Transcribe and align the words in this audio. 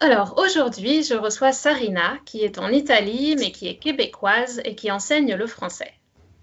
Alors 0.00 0.34
aujourd'hui, 0.38 1.02
je 1.02 1.14
reçois 1.14 1.50
Sarina, 1.50 2.18
qui 2.24 2.42
est 2.42 2.58
en 2.58 2.68
Italie, 2.68 3.34
mais 3.36 3.50
qui 3.50 3.66
est 3.66 3.78
québécoise 3.78 4.60
et 4.64 4.76
qui 4.76 4.92
enseigne 4.92 5.34
le 5.34 5.46
français. 5.48 5.92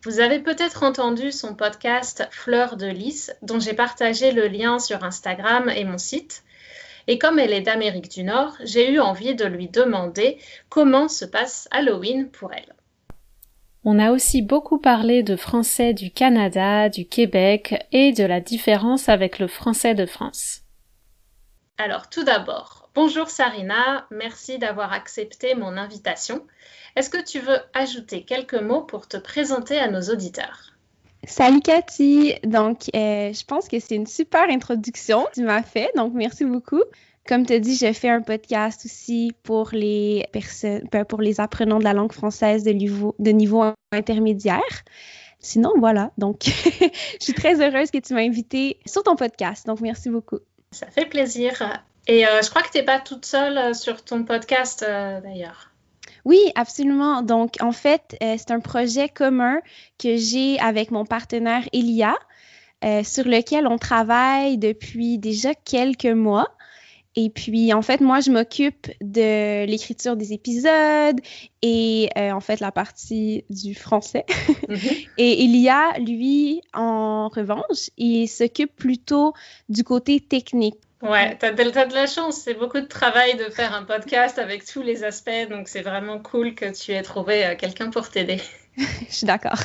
Vous 0.03 0.19
avez 0.19 0.39
peut-être 0.39 0.83
entendu 0.83 1.31
son 1.31 1.55
podcast 1.55 2.27
Fleur 2.31 2.75
de 2.75 2.87
lys, 2.87 3.33
dont 3.41 3.59
j'ai 3.59 3.73
partagé 3.73 4.33
le 4.33 4.47
lien 4.47 4.77
sur 4.77 5.05
Instagram 5.05 5.69
et 5.69 5.85
mon 5.85 5.97
site. 5.97 6.43
Et 7.07 7.17
comme 7.17 7.39
elle 7.39 7.53
est 7.53 7.61
d'Amérique 7.61 8.11
du 8.11 8.23
Nord, 8.23 8.57
j'ai 8.61 8.91
eu 8.91 8.99
envie 8.99 9.35
de 9.35 9.45
lui 9.45 9.69
demander 9.69 10.37
comment 10.67 11.07
se 11.07 11.23
passe 11.23 11.69
Halloween 11.71 12.29
pour 12.29 12.51
elle. 12.51 12.75
On 13.85 13.99
a 13.99 14.11
aussi 14.11 14.41
beaucoup 14.41 14.79
parlé 14.79 15.23
de 15.23 15.37
français 15.37 15.93
du 15.93 16.11
Canada, 16.11 16.89
du 16.89 17.07
Québec 17.07 17.87
et 17.93 18.11
de 18.11 18.25
la 18.25 18.41
différence 18.41 19.07
avec 19.07 19.39
le 19.39 19.47
français 19.47 19.95
de 19.95 20.05
France. 20.05 20.61
Alors 21.77 22.09
tout 22.09 22.23
d'abord, 22.23 22.84
Bonjour 22.95 23.29
Sarina, 23.29 24.07
merci 24.09 24.57
d'avoir 24.57 24.93
accepté 24.93 25.53
mon 25.53 25.75
invitation. 25.75 26.47
Est-ce 26.95 27.09
que 27.09 27.21
tu 27.21 27.39
veux 27.39 27.59
ajouter 27.73 28.23
quelques 28.23 28.53
mots 28.53 28.83
pour 28.83 29.09
te 29.09 29.17
présenter 29.17 29.77
à 29.77 29.91
nos 29.91 29.99
auditeurs? 29.99 30.71
Salut 31.27 31.59
Cathy, 31.59 32.35
donc 32.45 32.83
euh, 32.95 33.33
je 33.33 33.43
pense 33.43 33.67
que 33.67 33.81
c'est 33.81 33.95
une 33.95 34.07
super 34.07 34.43
introduction 34.49 35.25
que 35.25 35.33
tu 35.33 35.43
m'as 35.43 35.61
fait, 35.61 35.91
donc 35.97 36.13
merci 36.13 36.45
beaucoup. 36.45 36.81
Comme 37.27 37.45
tu 37.45 37.59
dit, 37.59 37.75
j'ai 37.75 37.91
fait 37.91 38.07
un 38.07 38.21
podcast 38.21 38.85
aussi 38.85 39.33
pour 39.43 39.71
les 39.73 40.25
personnes, 40.31 40.87
ben, 40.89 41.03
pour 41.03 41.19
les 41.19 41.41
apprenants 41.41 41.79
de 41.79 41.83
la 41.83 41.93
langue 41.93 42.13
française 42.13 42.63
de 42.63 42.71
niveau, 42.71 43.13
de 43.19 43.31
niveau 43.31 43.73
intermédiaire. 43.91 44.61
Sinon, 45.39 45.73
voilà. 45.79 46.11
Donc, 46.17 46.43
je 46.45 46.89
suis 47.19 47.33
très 47.33 47.59
heureuse 47.61 47.91
que 47.91 47.97
tu 47.97 48.13
m'as 48.13 48.21
invité 48.21 48.79
sur 48.85 49.03
ton 49.03 49.17
podcast. 49.17 49.67
Donc, 49.67 49.81
merci 49.81 50.09
beaucoup. 50.09 50.39
Ça 50.71 50.87
fait 50.87 51.07
plaisir. 51.07 51.61
Et 52.07 52.25
euh, 52.25 52.41
je 52.43 52.49
crois 52.49 52.61
que 52.61 52.71
tu 52.71 52.77
n'es 52.77 52.83
pas 52.83 52.99
toute 52.99 53.25
seule 53.25 53.57
euh, 53.57 53.73
sur 53.73 54.03
ton 54.03 54.23
podcast 54.23 54.85
euh, 54.87 55.19
d'ailleurs. 55.21 55.71
Oui, 56.23 56.39
absolument. 56.55 57.21
Donc, 57.21 57.55
en 57.61 57.71
fait, 57.71 58.17
c'est 58.19 58.49
un 58.49 58.59
projet 58.59 59.09
commun 59.09 59.59
que 59.99 60.17
j'ai 60.17 60.59
avec 60.59 60.89
mon 60.89 61.05
partenaire 61.05 61.61
Elia, 61.71 62.15
sur 63.03 63.25
lequel 63.25 63.67
on 63.67 63.77
travaille 63.77 64.57
depuis 64.57 65.19
déjà 65.19 65.53
quelques 65.53 66.05
mois. 66.05 66.47
Et 67.15 67.29
puis, 67.29 67.73
en 67.73 67.81
fait, 67.81 68.01
moi, 68.01 68.19
je 68.19 68.29
m'occupe 68.29 68.91
de 69.01 69.65
l'écriture 69.65 70.17
des 70.17 70.33
épisodes 70.33 71.19
et 71.61 72.09
en 72.15 72.41
fait 72.41 72.59
la 72.59 72.71
partie 72.71 73.45
du 73.49 73.73
français. 73.73 74.25
Mm-hmm. 74.67 75.07
et 75.17 75.43
Elia, 75.45 75.93
lui, 75.99 76.61
en 76.73 77.29
revanche, 77.29 77.89
il 77.97 78.27
s'occupe 78.27 78.75
plutôt 78.75 79.33
du 79.69 79.83
côté 79.83 80.19
technique. 80.19 80.75
Ouais, 81.01 81.37
tu 81.37 81.45
as, 81.45 81.51
de 81.51 81.93
la 81.93 82.07
chance. 82.07 82.37
C'est 82.37 82.53
beaucoup 82.53 82.79
de 82.79 82.87
travail 82.87 83.35
de 83.35 83.49
faire 83.49 83.73
un 83.73 83.83
podcast 83.83 84.39
avec 84.39 84.65
tous 84.65 84.81
les 84.81 85.03
aspects. 85.03 85.49
Donc, 85.49 85.67
c'est 85.67 85.81
vraiment 85.81 86.19
cool 86.19 86.55
que 86.55 86.65
tu 86.73 86.93
aies 86.93 87.03
trouvé 87.03 87.45
euh, 87.45 87.55
quelqu'un 87.55 87.89
pour 87.91 88.09
t'aider. 88.09 88.41
je 89.09 89.13
suis 89.13 89.27
d'accord. 89.27 89.59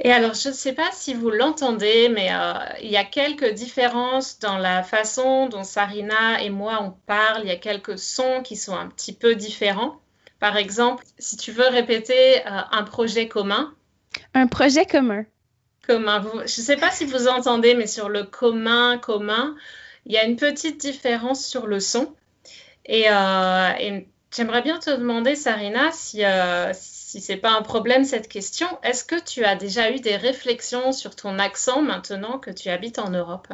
Et 0.00 0.12
alors, 0.12 0.34
je 0.34 0.48
ne 0.48 0.54
sais 0.54 0.72
pas 0.72 0.90
si 0.92 1.14
vous 1.14 1.30
l'entendez, 1.30 2.08
mais 2.08 2.28
euh, 2.32 2.54
il 2.82 2.90
y 2.90 2.96
a 2.96 3.04
quelques 3.04 3.52
différences 3.52 4.38
dans 4.40 4.58
la 4.58 4.82
façon 4.82 5.48
dont 5.48 5.62
Sarina 5.62 6.42
et 6.42 6.50
moi 6.50 6.80
on 6.82 6.90
parle. 7.06 7.42
Il 7.44 7.48
y 7.48 7.52
a 7.52 7.56
quelques 7.56 7.98
sons 7.98 8.42
qui 8.42 8.56
sont 8.56 8.76
un 8.76 8.88
petit 8.88 9.12
peu 9.12 9.34
différents. 9.34 10.00
Par 10.40 10.56
exemple, 10.56 11.04
si 11.18 11.36
tu 11.36 11.52
veux 11.52 11.68
répéter 11.68 12.40
euh, 12.40 12.60
un 12.70 12.82
projet 12.82 13.28
commun. 13.28 13.72
Un 14.34 14.46
projet 14.48 14.84
commun. 14.84 15.24
Commun. 15.86 16.22
je 16.22 16.40
ne 16.40 16.46
sais 16.46 16.76
pas 16.76 16.90
si 16.90 17.04
vous 17.04 17.28
entendez, 17.28 17.74
mais 17.74 17.86
sur 17.86 18.08
le 18.08 18.24
commun, 18.24 18.98
commun, 18.98 19.54
il 20.06 20.12
y 20.12 20.18
a 20.18 20.24
une 20.24 20.36
petite 20.36 20.80
différence 20.80 21.46
sur 21.46 21.66
le 21.66 21.78
son. 21.78 22.14
Et, 22.86 23.06
euh, 23.08 24.00
j'aimerais 24.34 24.62
bien 24.62 24.78
te 24.78 24.90
demander, 24.90 25.36
Sarina, 25.36 25.92
si, 25.92 26.24
si 27.14 27.20
ce 27.20 27.30
n'est 27.30 27.38
pas 27.38 27.52
un 27.52 27.62
problème 27.62 28.04
cette 28.04 28.26
question, 28.26 28.66
est-ce 28.82 29.04
que 29.04 29.14
tu 29.22 29.44
as 29.44 29.54
déjà 29.54 29.92
eu 29.92 30.00
des 30.00 30.16
réflexions 30.16 30.90
sur 30.90 31.14
ton 31.14 31.38
accent 31.38 31.80
maintenant 31.80 32.40
que 32.40 32.50
tu 32.50 32.70
habites 32.70 32.98
en 32.98 33.10
Europe? 33.10 33.46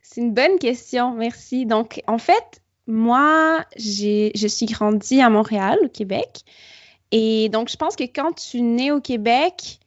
C'est 0.00 0.20
une 0.20 0.32
bonne 0.32 0.60
question, 0.60 1.12
merci. 1.12 1.66
Donc, 1.66 2.00
en 2.06 2.18
fait, 2.18 2.62
moi, 2.86 3.64
je 3.76 4.46
suis 4.46 4.66
grandie 4.66 5.20
à 5.20 5.28
Montréal, 5.28 5.76
au 5.82 5.88
Québec. 5.88 6.42
Et 7.10 7.48
donc, 7.48 7.68
je 7.68 7.76
pense 7.76 7.96
que 7.96 8.04
quand 8.04 8.32
tu 8.32 8.60
nais 8.60 8.92
au 8.92 9.00
Québec 9.00 9.80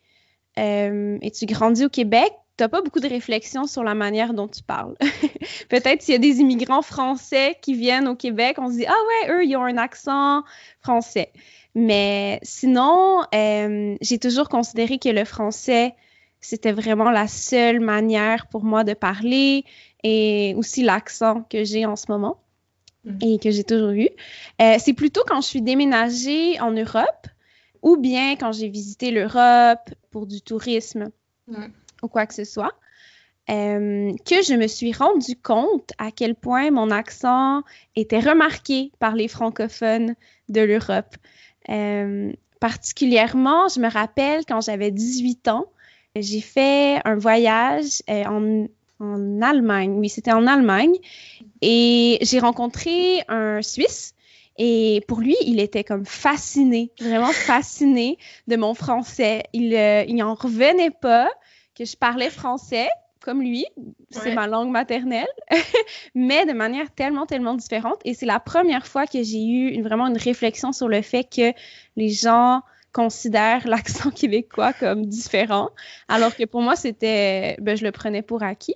euh, 0.60 1.18
et 1.22 1.32
tu 1.32 1.46
grandis 1.46 1.86
au 1.86 1.90
Québec, 1.90 2.34
tu 2.58 2.64
n'as 2.64 2.70
pas 2.70 2.82
beaucoup 2.82 3.00
de 3.00 3.08
réflexion 3.08 3.68
sur 3.68 3.84
la 3.84 3.94
manière 3.94 4.34
dont 4.34 4.48
tu 4.48 4.64
parles. 4.64 4.96
Peut-être 5.70 6.02
s'il 6.02 6.14
y 6.14 6.16
a 6.16 6.20
des 6.20 6.40
immigrants 6.40 6.82
français 6.82 7.56
qui 7.62 7.76
viennent 7.76 8.08
au 8.08 8.16
Québec, 8.16 8.58
on 8.58 8.70
se 8.70 8.78
dit 8.78 8.86
Ah 8.88 8.96
ouais, 9.28 9.34
eux, 9.34 9.46
ils 9.46 9.56
ont 9.56 9.64
un 9.64 9.78
accent 9.78 10.44
français. 10.82 11.32
Mais 11.76 12.40
sinon, 12.42 13.22
euh, 13.36 13.96
j'ai 14.02 14.18
toujours 14.18 14.50
considéré 14.50 14.98
que 14.98 15.10
le 15.10 15.24
français, 15.24 15.94
c'était 16.42 16.72
vraiment 16.72 17.12
la 17.12 17.28
seule 17.28 17.80
manière 17.80 18.48
pour 18.48 18.64
moi 18.64 18.84
de 18.84 18.94
parler 18.94 19.64
et 20.04 20.56
aussi 20.58 20.82
l'accent 20.82 21.44
que 21.44 21.64
j'ai 21.64 21.86
en 21.86 21.96
ce 21.96 22.06
moment 22.10 22.42
mm. 23.06 23.18
et 23.22 23.38
que 23.38 23.52
j'ai 23.52 23.64
toujours 23.64 23.92
eu. 23.92 24.10
Euh, 24.62 24.78
c'est 24.80 24.94
plutôt 24.94 25.22
quand 25.28 25.42
je 25.42 25.48
suis 25.48 25.62
déménagée 25.62 26.60
en 26.60 26.72
Europe 26.72 27.28
ou 27.84 27.98
bien 27.98 28.36
quand 28.36 28.52
j'ai 28.52 28.70
visité 28.70 29.12
l'Europe 29.12 29.94
pour 30.10 30.26
du 30.26 30.42
tourisme. 30.42 31.12
Ou 32.04 32.08
quoi 32.08 32.26
que 32.26 32.34
ce 32.34 32.44
soit, 32.44 32.74
euh, 33.50 34.14
que 34.26 34.42
je 34.44 34.56
me 34.56 34.68
suis 34.68 34.92
rendu 34.92 35.38
compte 35.38 35.92
à 35.98 36.12
quel 36.12 36.36
point 36.36 36.70
mon 36.70 36.92
accent 36.92 37.64
était 37.96 38.20
remarqué 38.20 38.92
par 39.00 39.16
les 39.16 39.30
francophones 39.30 40.16
de 40.50 40.62
l'Europe. 40.62 41.16
Euh, 41.70 42.34
particulièrement, 42.60 43.70
je 43.70 43.80
me 43.80 43.90
rappelle 43.90 44.44
quand 44.46 44.60
j'avais 44.60 44.92
18 44.92 45.48
ans, 45.48 45.66
j'ai 46.18 46.42
fait 46.42 47.00
un 47.06 47.16
voyage 47.16 48.02
euh, 48.10 48.26
en, 48.26 48.68
en, 49.00 49.42
Allemagne. 49.42 49.94
Oui, 49.98 50.10
c'était 50.10 50.34
en 50.34 50.46
Allemagne. 50.46 50.96
Et 51.62 52.18
j'ai 52.22 52.40
rencontré 52.40 53.22
un 53.30 53.62
Suisse. 53.62 54.14
Et 54.58 55.02
pour 55.08 55.22
lui, 55.22 55.38
il 55.46 55.62
était 55.62 55.86
comme 55.86 56.06
fasciné, 56.06 56.92
vraiment 57.00 57.32
fasciné 57.32 58.18
de 58.48 58.58
mon 58.58 58.74
français. 58.74 59.44
Il, 59.54 59.72
il 59.74 60.16
n'en 60.16 60.34
revenait 60.34 60.90
pas 60.90 61.30
que 61.78 61.86
je 61.86 61.96
parlais 61.96 62.30
français 62.30 62.88
comme 63.20 63.42
lui, 63.42 63.66
c'est 64.10 64.34
ma 64.34 64.48
langue 64.48 64.70
maternelle, 64.70 65.28
mais 66.16 66.46
de 66.46 66.54
manière 66.54 66.90
tellement, 66.92 67.26
tellement 67.26 67.56
différente. 67.56 68.00
Et 68.06 68.14
c'est 68.14 68.26
la 68.26 68.40
première 68.40 68.88
fois 68.88 69.06
que 69.06 69.22
j'ai 69.22 69.44
eu 69.44 69.68
une, 69.68 69.84
vraiment 69.84 70.08
une 70.08 70.18
réflexion 70.18 70.72
sur 70.72 70.88
le 70.88 71.02
fait 71.02 71.26
que 71.26 71.52
les 71.98 72.08
gens 72.08 72.62
considèrent 72.94 73.68
l'accent 73.68 74.12
québécois 74.12 74.72
comme 74.72 75.06
différent, 75.06 75.72
alors 76.08 76.36
que 76.38 76.46
pour 76.46 76.62
moi, 76.62 76.78
c'était, 76.78 77.58
ben, 77.60 77.76
je 77.76 77.84
le 77.84 77.92
prenais 77.92 78.22
pour 78.22 78.44
acquis. 78.44 78.76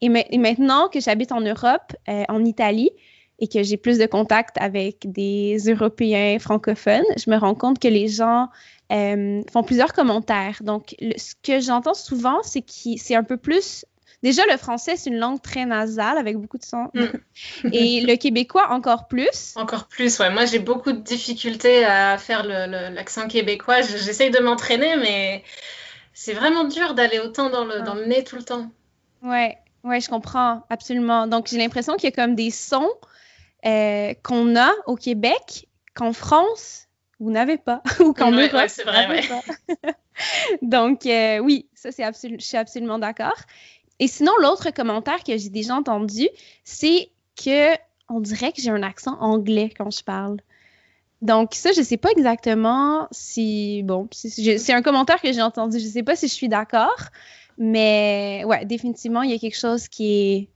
Et, 0.00 0.08
maintenant 0.08 0.88
que 0.88 0.98
j'habite 0.98 1.30
en 1.30 1.42
Europe, 1.42 1.92
euh, 2.08 2.24
en 2.30 2.42
Italie, 2.42 2.90
et 3.40 3.48
que 3.48 3.62
j'ai 3.62 3.76
plus 3.76 3.98
de 3.98 4.06
contact 4.06 4.56
avec 4.60 5.10
des 5.10 5.56
Européens 5.66 6.38
francophones, 6.38 7.04
je 7.16 7.30
me 7.30 7.36
rends 7.36 7.54
compte 7.54 7.78
que 7.78 7.88
les 7.88 8.06
gens 8.08 8.48
euh, 8.92 9.42
font 9.52 9.62
plusieurs 9.62 9.92
commentaires. 9.92 10.58
Donc, 10.62 10.94
ce 11.16 11.34
que 11.42 11.60
j'entends 11.60 11.94
souvent, 11.94 12.42
c'est 12.42 12.60
que 12.60 12.72
c'est 12.96 13.14
un 13.14 13.24
peu 13.24 13.36
plus 13.36 13.84
Déjà, 14.22 14.42
le 14.50 14.58
français, 14.58 14.96
c'est 14.96 15.08
une 15.08 15.18
langue 15.18 15.40
très 15.40 15.64
nasale 15.64 16.18
avec 16.18 16.36
beaucoup 16.36 16.58
de 16.58 16.64
sons. 16.64 16.90
Mm. 16.92 17.06
Et 17.72 18.00
le 18.02 18.16
québécois, 18.16 18.68
encore 18.70 19.08
plus. 19.08 19.54
Encore 19.56 19.86
plus, 19.86 20.18
ouais. 20.18 20.30
Moi, 20.30 20.44
j'ai 20.44 20.58
beaucoup 20.58 20.92
de 20.92 21.00
difficultés 21.00 21.84
à 21.84 22.18
faire 22.18 22.44
l'accent 22.44 23.28
québécois. 23.28 23.80
J'essaye 23.80 24.30
de 24.30 24.38
m'entraîner, 24.40 24.96
mais 24.96 25.42
c'est 26.12 26.34
vraiment 26.34 26.64
dur 26.64 26.94
d'aller 26.94 27.18
autant 27.18 27.48
dans 27.48 27.64
le, 27.64 27.80
dans 27.80 27.94
le 27.94 28.04
nez 28.04 28.22
tout 28.22 28.36
le 28.36 28.42
temps. 28.42 28.70
Ouais, 29.22 29.56
ouais, 29.84 30.00
je 30.00 30.10
comprends, 30.10 30.64
absolument. 30.68 31.26
Donc, 31.26 31.46
j'ai 31.48 31.56
l'impression 31.56 31.96
qu'il 31.96 32.10
y 32.10 32.12
a 32.12 32.14
comme 32.14 32.34
des 32.34 32.50
sons 32.50 32.90
euh, 33.66 34.14
qu'on 34.22 34.56
a 34.56 34.70
au 34.86 34.96
Québec 34.96 35.68
qu'en 35.94 36.12
France, 36.12 36.88
vous 37.18 37.30
n'avez 37.30 37.58
pas. 37.58 37.82
ou 38.00 38.12
qu'en 38.12 38.32
Europe, 38.32 38.68
c'est 38.68 38.84
vrai, 38.84 39.22
Donc, 40.62 41.06
euh, 41.06 41.38
oui, 41.38 41.66
ça, 41.74 41.92
c'est 41.92 42.04
je 42.04 42.44
suis 42.44 42.56
absolument 42.56 42.98
d'accord. 42.98 43.36
Et 43.98 44.08
sinon, 44.08 44.32
l'autre 44.40 44.70
commentaire 44.70 45.22
que 45.22 45.36
j'ai 45.36 45.50
déjà 45.50 45.74
entendu, 45.74 46.28
c'est 46.64 47.10
que 47.36 47.74
on 48.08 48.20
dirait 48.20 48.52
que 48.52 48.60
j'ai 48.60 48.70
un 48.70 48.82
accent 48.82 49.16
anglais 49.20 49.70
quand 49.76 49.90
je 49.90 50.02
parle. 50.02 50.38
Donc, 51.22 51.54
ça, 51.54 51.72
je 51.72 51.80
ne 51.80 51.84
sais 51.84 51.98
pas 51.98 52.10
exactement 52.10 53.06
si. 53.10 53.82
Bon, 53.84 54.08
c'est 54.10 54.72
un 54.72 54.82
commentaire 54.82 55.20
que 55.20 55.32
j'ai 55.32 55.42
entendu. 55.42 55.78
Je 55.78 55.84
ne 55.84 55.90
sais 55.90 56.02
pas 56.02 56.16
si 56.16 56.28
je 56.28 56.32
suis 56.32 56.48
d'accord, 56.48 56.96
mais 57.58 58.42
ouais, 58.46 58.64
définitivement, 58.64 59.22
il 59.22 59.30
y 59.30 59.34
a 59.34 59.38
quelque 59.38 59.58
chose 59.58 59.88
qui 59.88 60.12
est 60.12 60.48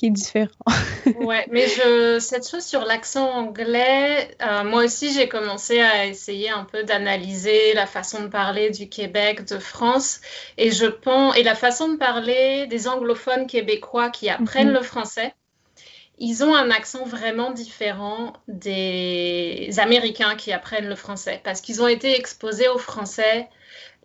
qui 0.00 0.06
est 0.06 0.10
différent. 0.10 0.48
ouais, 1.20 1.46
mais 1.50 1.68
je, 1.68 2.18
cette 2.20 2.48
chose 2.48 2.64
sur 2.64 2.86
l'accent 2.86 3.30
anglais, 3.30 4.34
euh, 4.40 4.64
moi 4.64 4.84
aussi 4.84 5.12
j'ai 5.12 5.28
commencé 5.28 5.78
à 5.78 6.06
essayer 6.06 6.48
un 6.48 6.64
peu 6.64 6.84
d'analyser 6.84 7.74
la 7.74 7.86
façon 7.86 8.22
de 8.22 8.28
parler 8.28 8.70
du 8.70 8.88
Québec, 8.88 9.44
de 9.46 9.58
France, 9.58 10.22
et 10.56 10.70
je 10.70 10.86
pense 10.86 11.36
et 11.36 11.42
la 11.42 11.54
façon 11.54 11.88
de 11.90 11.96
parler 11.98 12.66
des 12.66 12.88
anglophones 12.88 13.46
québécois 13.46 14.08
qui 14.08 14.30
apprennent 14.30 14.68
mhm. 14.68 14.74
le 14.74 14.82
français. 14.82 15.34
Ils 16.18 16.44
ont 16.44 16.54
un 16.54 16.70
accent 16.70 17.04
vraiment 17.04 17.50
différent 17.50 18.32
des 18.48 19.68
Américains 19.76 20.34
qui 20.34 20.50
apprennent 20.50 20.88
le 20.88 20.96
français 20.96 21.42
parce 21.44 21.60
qu'ils 21.60 21.82
ont 21.82 21.88
été 21.88 22.18
exposés 22.18 22.68
au 22.68 22.78
français. 22.78 23.48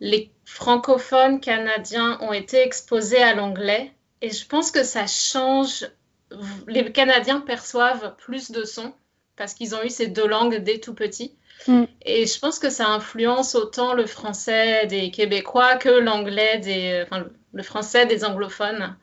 Les 0.00 0.30
francophones 0.44 1.40
canadiens 1.40 2.18
ont 2.20 2.34
été 2.34 2.60
exposés 2.62 3.22
à 3.22 3.34
l'anglais 3.34 3.92
et 4.22 4.30
je 4.30 4.46
pense 4.46 4.70
que 4.70 4.84
ça 4.84 5.06
change. 5.06 5.86
Les 6.66 6.90
Canadiens 6.92 7.40
perçoivent 7.40 8.14
plus 8.16 8.50
de 8.50 8.64
sons 8.64 8.94
parce 9.36 9.54
qu'ils 9.54 9.74
ont 9.74 9.82
eu 9.82 9.90
ces 9.90 10.08
deux 10.08 10.26
langues 10.26 10.56
dès 10.56 10.78
tout 10.78 10.94
petit. 10.94 11.36
Mm. 11.68 11.84
Et 12.02 12.26
je 12.26 12.38
pense 12.38 12.58
que 12.58 12.70
ça 12.70 12.88
influence 12.88 13.54
autant 13.54 13.94
le 13.94 14.06
français 14.06 14.86
des 14.86 15.10
Québécois 15.10 15.76
que 15.76 15.88
l'anglais 15.88 16.58
des, 16.58 17.04
enfin, 17.04 17.26
le 17.52 17.62
français 17.62 18.06
des 18.06 18.24
anglophones. 18.24 18.96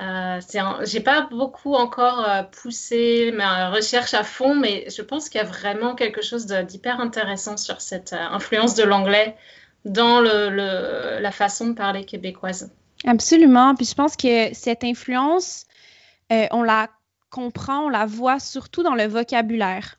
Euh, 0.00 0.40
J'ai 0.82 1.00
pas 1.00 1.28
beaucoup 1.30 1.74
encore 1.74 2.28
euh, 2.28 2.42
poussé 2.42 3.30
ma 3.32 3.70
recherche 3.70 4.12
à 4.14 4.24
fond, 4.24 4.56
mais 4.56 4.86
je 4.90 5.02
pense 5.02 5.28
qu'il 5.28 5.40
y 5.40 5.44
a 5.44 5.46
vraiment 5.46 5.94
quelque 5.94 6.20
chose 6.20 6.46
d'hyper 6.46 7.00
intéressant 7.00 7.56
sur 7.56 7.80
cette 7.80 8.12
euh, 8.12 8.18
influence 8.30 8.74
de 8.74 8.82
l'anglais 8.82 9.36
dans 9.84 10.20
le, 10.20 11.20
la 11.20 11.30
façon 11.30 11.68
de 11.68 11.74
parler 11.74 12.04
québécoise. 12.04 12.72
Absolument. 13.04 13.74
Puis 13.74 13.86
je 13.86 13.94
pense 13.94 14.16
que 14.16 14.54
cette 14.54 14.84
influence, 14.84 15.66
euh, 16.32 16.46
on 16.50 16.62
la 16.62 16.88
comprend, 17.30 17.86
on 17.86 17.88
la 17.88 18.06
voit 18.06 18.38
surtout 18.38 18.82
dans 18.82 18.94
le 18.94 19.06
vocabulaire. 19.06 19.98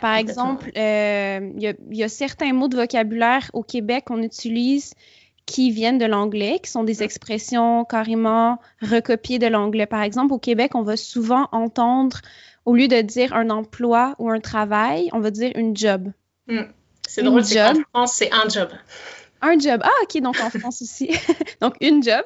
Par 0.00 0.14
exemple, 0.14 0.70
euh, 0.76 1.50
il 1.56 1.76
y, 1.90 2.02
a 2.02 2.08
certains 2.08 2.52
mots 2.52 2.68
de 2.68 2.76
vocabulaire 2.76 3.50
au 3.52 3.62
Québec 3.62 4.04
qu'on 4.06 4.22
utilise 4.22 4.94
qui 5.46 5.70
viennent 5.70 5.98
de 5.98 6.06
l'anglais, 6.06 6.58
qui 6.62 6.70
sont 6.70 6.84
des 6.84 7.02
expressions 7.02 7.84
carrément 7.84 8.60
recopiées 8.80 9.38
de 9.38 9.46
l'anglais. 9.46 9.86
Par 9.86 10.00
exemple, 10.02 10.32
au 10.32 10.38
Québec, 10.38 10.74
on 10.74 10.82
va 10.82 10.96
souvent 10.96 11.48
entendre, 11.52 12.20
au 12.64 12.74
lieu 12.74 12.88
de 12.88 13.02
dire 13.02 13.34
un 13.34 13.50
emploi 13.50 14.14
ou 14.18 14.30
un 14.30 14.40
travail, 14.40 15.10
on 15.12 15.20
va 15.20 15.30
dire 15.30 15.52
une 15.54 15.76
job. 15.76 16.12
Hmm. 16.46 16.62
C'est 17.06 17.22
drôle, 17.22 17.44
c'est 17.44 17.56
qu'en 17.56 17.82
France, 17.92 18.14
c'est 18.14 18.32
un 18.32 18.48
job. 18.48 18.70
Un 19.44 19.58
job. 19.58 19.80
Ah, 19.84 19.90
OK, 20.02 20.20
donc 20.20 20.40
en 20.40 20.50
France 20.50 20.82
aussi. 20.82 21.10
donc, 21.60 21.74
une 21.80 22.02
job. 22.02 22.24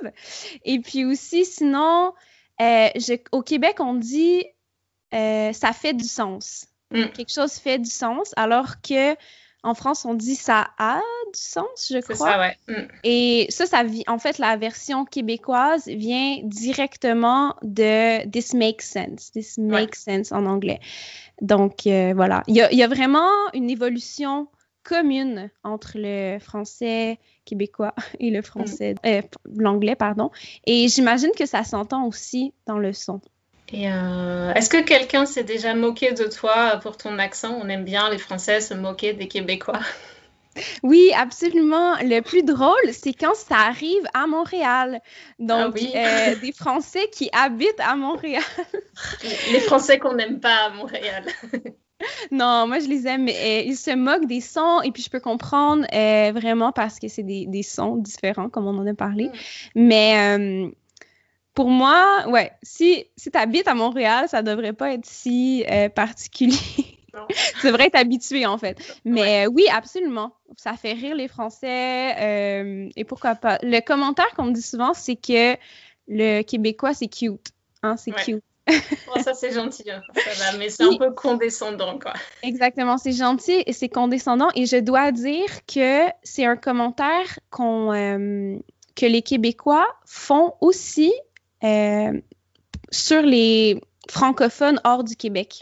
Et 0.64 0.78
puis 0.80 1.04
aussi, 1.04 1.44
sinon, 1.44 2.12
euh, 2.60 2.88
au 3.32 3.42
Québec, 3.42 3.76
on 3.80 3.94
dit 3.94 4.44
euh, 5.14 5.52
ça 5.52 5.72
fait 5.72 5.94
du 5.94 6.04
sens. 6.04 6.66
Mm. 6.90 7.06
Quelque 7.08 7.32
chose 7.32 7.54
fait 7.54 7.78
du 7.78 7.90
sens, 7.90 8.32
alors 8.36 8.80
que 8.80 9.16
en 9.64 9.74
France, 9.74 10.04
on 10.04 10.14
dit 10.14 10.36
ça 10.36 10.68
a 10.78 11.00
du 11.34 11.40
sens, 11.40 11.90
je 11.90 11.98
crois. 11.98 12.14
C'est 12.14 12.22
ça, 12.22 12.38
ouais. 12.38 12.56
Mm. 12.68 12.88
Et 13.02 13.46
ça, 13.50 13.66
ça 13.66 13.82
en 14.06 14.18
fait, 14.18 14.38
la 14.38 14.56
version 14.56 15.04
québécoise 15.04 15.86
vient 15.86 16.38
directement 16.44 17.56
de 17.62 18.26
This 18.30 18.54
makes 18.54 18.82
sense. 18.82 19.32
This 19.32 19.58
makes 19.58 19.96
sense 19.96 20.30
en 20.30 20.46
anglais. 20.46 20.80
Donc, 21.40 21.86
euh, 21.86 22.12
voilà. 22.14 22.42
Il 22.46 22.56
y, 22.56 22.82
a, 22.82 22.88
vraiment 22.88 23.30
une 23.52 23.70
évolution 23.70 24.48
commune 24.88 25.50
entre 25.64 25.92
le 25.96 26.38
français 26.38 27.18
québécois 27.44 27.94
et 28.20 28.30
le 28.30 28.42
français, 28.42 28.94
euh, 29.04 29.20
l'anglais, 29.56 29.94
pardon. 29.94 30.30
Et 30.66 30.88
j'imagine 30.88 31.30
que 31.38 31.46
ça 31.46 31.62
s'entend 31.62 32.06
aussi 32.06 32.54
dans 32.66 32.78
le 32.78 32.92
son. 32.92 33.20
Et 33.70 33.92
euh, 33.92 34.54
est-ce 34.54 34.70
que 34.70 34.82
quelqu'un 34.82 35.26
s'est 35.26 35.44
déjà 35.44 35.74
moqué 35.74 36.12
de 36.12 36.24
toi 36.24 36.78
pour 36.82 36.96
ton 36.96 37.18
accent? 37.18 37.58
On 37.60 37.68
aime 37.68 37.84
bien 37.84 38.08
les 38.08 38.16
Français 38.16 38.62
se 38.62 38.72
moquer 38.72 39.12
des 39.12 39.28
Québécois. 39.28 39.80
Oui, 40.82 41.12
absolument. 41.16 41.94
Le 42.00 42.18
plus 42.20 42.42
drôle, 42.42 42.74
c'est 42.90 43.12
quand 43.12 43.36
ça 43.36 43.58
arrive 43.58 44.02
à 44.12 44.26
Montréal. 44.26 45.00
Donc, 45.38 45.78
ah 45.94 46.32
euh, 46.32 46.34
des 46.42 46.50
Français 46.50 47.08
qui 47.12 47.30
habitent 47.32 47.78
à 47.78 47.94
Montréal. 47.94 48.42
les 49.52 49.60
Français 49.60 50.00
qu'on 50.00 50.14
n'aime 50.14 50.40
pas 50.40 50.64
à 50.64 50.70
Montréal. 50.70 51.26
Non, 52.30 52.66
moi 52.66 52.78
je 52.78 52.88
les 52.88 53.06
aime, 53.06 53.24
mais 53.24 53.36
euh, 53.36 53.62
ils 53.66 53.76
se 53.76 53.94
moquent 53.94 54.26
des 54.26 54.40
sons 54.40 54.80
et 54.82 54.90
puis 54.92 55.02
je 55.02 55.10
peux 55.10 55.20
comprendre 55.20 55.86
euh, 55.92 56.32
vraiment 56.32 56.72
parce 56.72 56.98
que 56.98 57.08
c'est 57.08 57.22
des, 57.22 57.62
sons 57.62 57.96
différents, 57.96 58.48
comme 58.48 58.66
on 58.66 58.78
en 58.78 58.86
a 58.86 58.94
parlé. 58.94 59.26
Mm. 59.26 59.32
Mais 59.74 60.38
euh, 60.38 60.70
pour 61.54 61.68
moi, 61.68 62.24
ouais, 62.28 62.52
si, 62.62 63.04
si 63.16 63.30
tu 63.30 63.38
habites 63.38 63.68
à 63.68 63.74
Montréal, 63.74 64.28
ça 64.28 64.42
devrait 64.42 64.72
pas 64.72 64.92
être 64.92 65.06
si 65.06 65.64
particulier. 65.94 66.56
tu 67.60 67.66
devrais 67.66 67.86
être 67.86 67.96
habitué 67.96 68.46
en 68.46 68.58
fait. 68.58 69.00
Mais 69.04 69.46
oui, 69.48 69.64
absolument. 69.72 70.34
Ça 70.56 70.74
fait 70.74 70.92
rire 70.92 71.16
les 71.16 71.28
Français 71.28 72.90
et 72.94 73.04
pourquoi 73.04 73.34
pas. 73.34 73.58
Le 73.62 73.80
commentaire 73.80 74.30
qu'on 74.36 74.44
me 74.44 74.52
dit 74.52 74.62
souvent, 74.62 74.94
c'est 74.94 75.16
que 75.16 75.56
le 76.06 76.42
Québécois, 76.42 76.94
c'est 76.94 77.08
cute. 77.08 77.48
Hein, 77.82 77.96
c'est 77.96 78.12
cute. 78.12 78.42
Oh, 79.14 79.20
ça, 79.20 79.34
c'est 79.34 79.52
gentil, 79.52 79.90
hein. 79.90 80.02
ça 80.14 80.52
va, 80.52 80.58
mais 80.58 80.68
c'est 80.68 80.84
un 80.84 80.96
peu 80.96 81.12
condescendant, 81.12 81.98
quoi. 81.98 82.12
Exactement, 82.42 82.98
c'est 82.98 83.12
gentil 83.12 83.62
et 83.66 83.72
c'est 83.72 83.88
condescendant. 83.88 84.48
Et 84.54 84.66
je 84.66 84.76
dois 84.76 85.12
dire 85.12 85.64
que 85.66 86.06
c'est 86.22 86.44
un 86.44 86.56
commentaire 86.56 87.38
qu'on, 87.50 87.92
euh, 87.92 88.58
que 88.94 89.06
les 89.06 89.22
Québécois 89.22 89.86
font 90.04 90.54
aussi 90.60 91.12
euh, 91.64 92.12
sur 92.90 93.22
les 93.22 93.80
francophones 94.10 94.80
hors 94.84 95.04
du 95.04 95.16
Québec. 95.16 95.60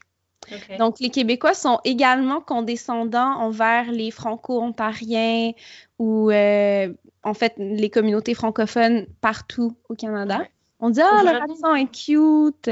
Donc, 0.78 1.00
les 1.00 1.10
Québécois 1.10 1.54
sont 1.54 1.80
également 1.84 2.40
condescendants 2.40 3.40
envers 3.40 3.90
les 3.90 4.12
franco-ontariens 4.12 5.52
ou, 5.98 6.30
euh, 6.30 6.92
en 7.24 7.34
fait, 7.34 7.54
les 7.58 7.90
communautés 7.90 8.34
francophones 8.34 9.06
partout 9.20 9.76
au 9.88 9.94
Canada. 9.94 10.46
On 10.86 10.90
dit, 10.90 11.00
ah, 11.00 11.20
le 11.24 11.30
accent 11.30 11.74
est 11.74 11.90
cute. 11.90 12.70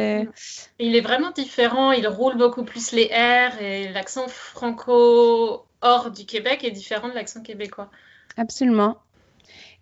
Il 0.78 0.94
est 0.94 1.00
vraiment 1.00 1.32
différent. 1.32 1.90
Il 1.90 2.06
roule 2.06 2.36
beaucoup 2.36 2.62
plus 2.62 2.92
les 2.92 3.06
R 3.06 3.60
et 3.60 3.88
l'accent 3.92 4.28
franco 4.28 5.66
hors 5.80 6.12
du 6.12 6.24
Québec 6.24 6.62
est 6.62 6.70
différent 6.70 7.08
de 7.08 7.14
l'accent 7.14 7.42
québécois. 7.42 7.90
Absolument. 8.36 8.98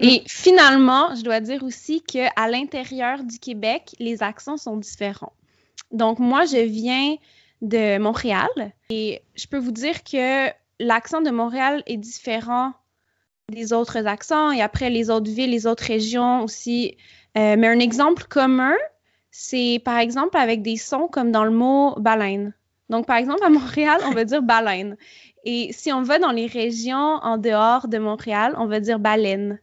Et 0.01 0.23
finalement, 0.27 1.15
je 1.15 1.21
dois 1.21 1.41
dire 1.41 1.63
aussi 1.63 2.01
qu'à 2.01 2.49
l'intérieur 2.49 3.23
du 3.23 3.39
Québec, 3.39 3.95
les 3.99 4.23
accents 4.23 4.57
sont 4.57 4.79
différents. 4.79 5.35
Donc, 5.91 6.19
moi, 6.19 6.47
je 6.47 6.65
viens 6.65 7.17
de 7.61 7.99
Montréal 7.99 8.49
et 8.89 9.21
je 9.35 9.47
peux 9.47 9.59
vous 9.59 9.73
dire 9.73 10.05
que 10.05 10.49
l'accent 10.81 11.21
de 11.21 11.31
Montréal 11.31 11.83
est 11.85 11.99
différent 11.99 12.73
des 13.51 13.75
autres 13.75 14.07
accents 14.07 14.53
et 14.53 14.63
après 14.63 14.89
les 14.89 15.11
autres 15.11 15.31
villes, 15.31 15.51
les 15.51 15.67
autres 15.67 15.85
régions 15.85 16.43
aussi 16.43 16.97
euh, 17.37 17.57
mais 17.57 17.69
un 17.69 17.79
exemple 17.79 18.25
commun, 18.25 18.75
c'est 19.31 19.81
par 19.85 19.99
exemple 19.99 20.37
avec 20.37 20.63
des 20.63 20.77
sons 20.77 21.09
comme 21.09 21.33
dans 21.33 21.45
le 21.45 21.51
mot 21.51 21.95
baleine. 21.99 22.53
Donc, 22.91 23.07
par 23.07 23.17
exemple, 23.17 23.43
à 23.43 23.49
Montréal, 23.49 24.01
on 24.05 24.11
va 24.11 24.25
dire 24.25 24.43
baleine. 24.43 24.97
Et 25.45 25.73
si 25.73 25.93
on 25.93 26.03
va 26.03 26.19
dans 26.19 26.31
les 26.31 26.47
régions 26.47 27.19
en 27.23 27.39
dehors 27.39 27.89
de 27.89 27.99
Montréal, 27.99 28.55
on 28.59 28.67
va 28.67 28.81
dire 28.81 28.99
baleine. 28.99 29.59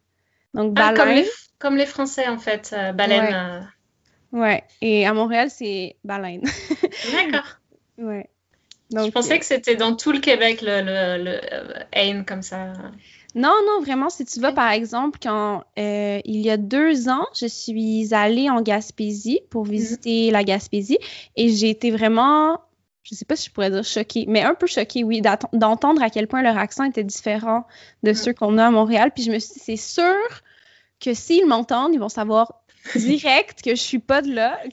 Donc, 0.55 0.73
ah, 0.77 0.93
baleine. 0.93 1.25
comme, 1.59 1.77
les, 1.77 1.85
Français, 1.85 2.27
en 2.27 2.39
fait, 2.39 2.73
euh, 2.73 2.91
baleine. 2.91 3.69
Ouais. 4.31 4.39
ouais. 4.39 4.63
Et 4.81 5.05
à 5.05 5.13
Montréal, 5.13 5.49
c'est 5.51 5.95
baleine. 6.03 6.41
D'accord. 7.13 7.59
ouais. 7.99 8.29
Donc, 8.89 9.05
Je 9.05 9.11
pensais 9.11 9.37
que 9.37 9.45
c'était 9.45 9.75
dans 9.75 9.95
tout 9.95 10.11
le 10.11 10.19
Québec, 10.19 10.61
le, 10.63 10.81
le, 10.81 11.23
le 11.23 11.39
euh, 11.95 12.23
comme 12.23 12.41
ça. 12.41 12.73
Non, 13.35 13.53
non, 13.67 13.81
vraiment, 13.81 14.09
si 14.09 14.25
tu 14.25 14.39
vas, 14.39 14.51
par 14.51 14.71
exemple, 14.71 15.19
quand 15.21 15.63
euh, 15.77 16.19
il 16.25 16.41
y 16.41 16.49
a 16.49 16.57
deux 16.57 17.09
ans, 17.09 17.27
je 17.39 17.45
suis 17.45 18.13
allée 18.13 18.49
en 18.49 18.61
Gaspésie 18.61 19.41
pour 19.49 19.65
mhm. 19.65 19.71
visiter 19.71 20.31
la 20.31 20.43
Gaspésie 20.43 20.97
et 21.35 21.49
j'ai 21.49 21.69
été 21.69 21.91
vraiment, 21.91 22.59
je 23.03 23.13
sais 23.13 23.25
pas 23.25 23.35
si 23.35 23.49
je 23.49 23.53
pourrais 23.53 23.69
dire 23.69 23.83
choquée, 23.83 24.25
mais 24.27 24.41
un 24.41 24.55
peu 24.55 24.65
choquée, 24.65 25.03
oui, 25.03 25.21
d'entendre 25.53 26.01
à 26.01 26.09
quel 26.09 26.27
point 26.27 26.41
leur 26.41 26.57
accent 26.57 26.83
était 26.85 27.03
différent 27.03 27.65
de 28.03 28.09
mhm. 28.09 28.15
ceux 28.15 28.33
qu'on 28.33 28.57
a 28.57 28.65
à 28.65 28.71
Montréal. 28.71 29.11
Puis 29.13 29.23
je 29.23 29.31
me 29.31 29.37
suis 29.37 29.53
dit, 29.53 29.59
c'est 29.59 29.75
sûr 29.75 30.41
que 30.99 31.13
s'ils 31.13 31.45
m'entendent, 31.45 31.93
ils 31.93 31.99
vont 31.99 32.09
savoir 32.09 32.63
direct 32.95 33.61
que 33.61 33.71
je 33.71 33.81
suis 33.81 33.99
pas 33.99 34.21
de 34.21 34.33
là. 34.33 34.59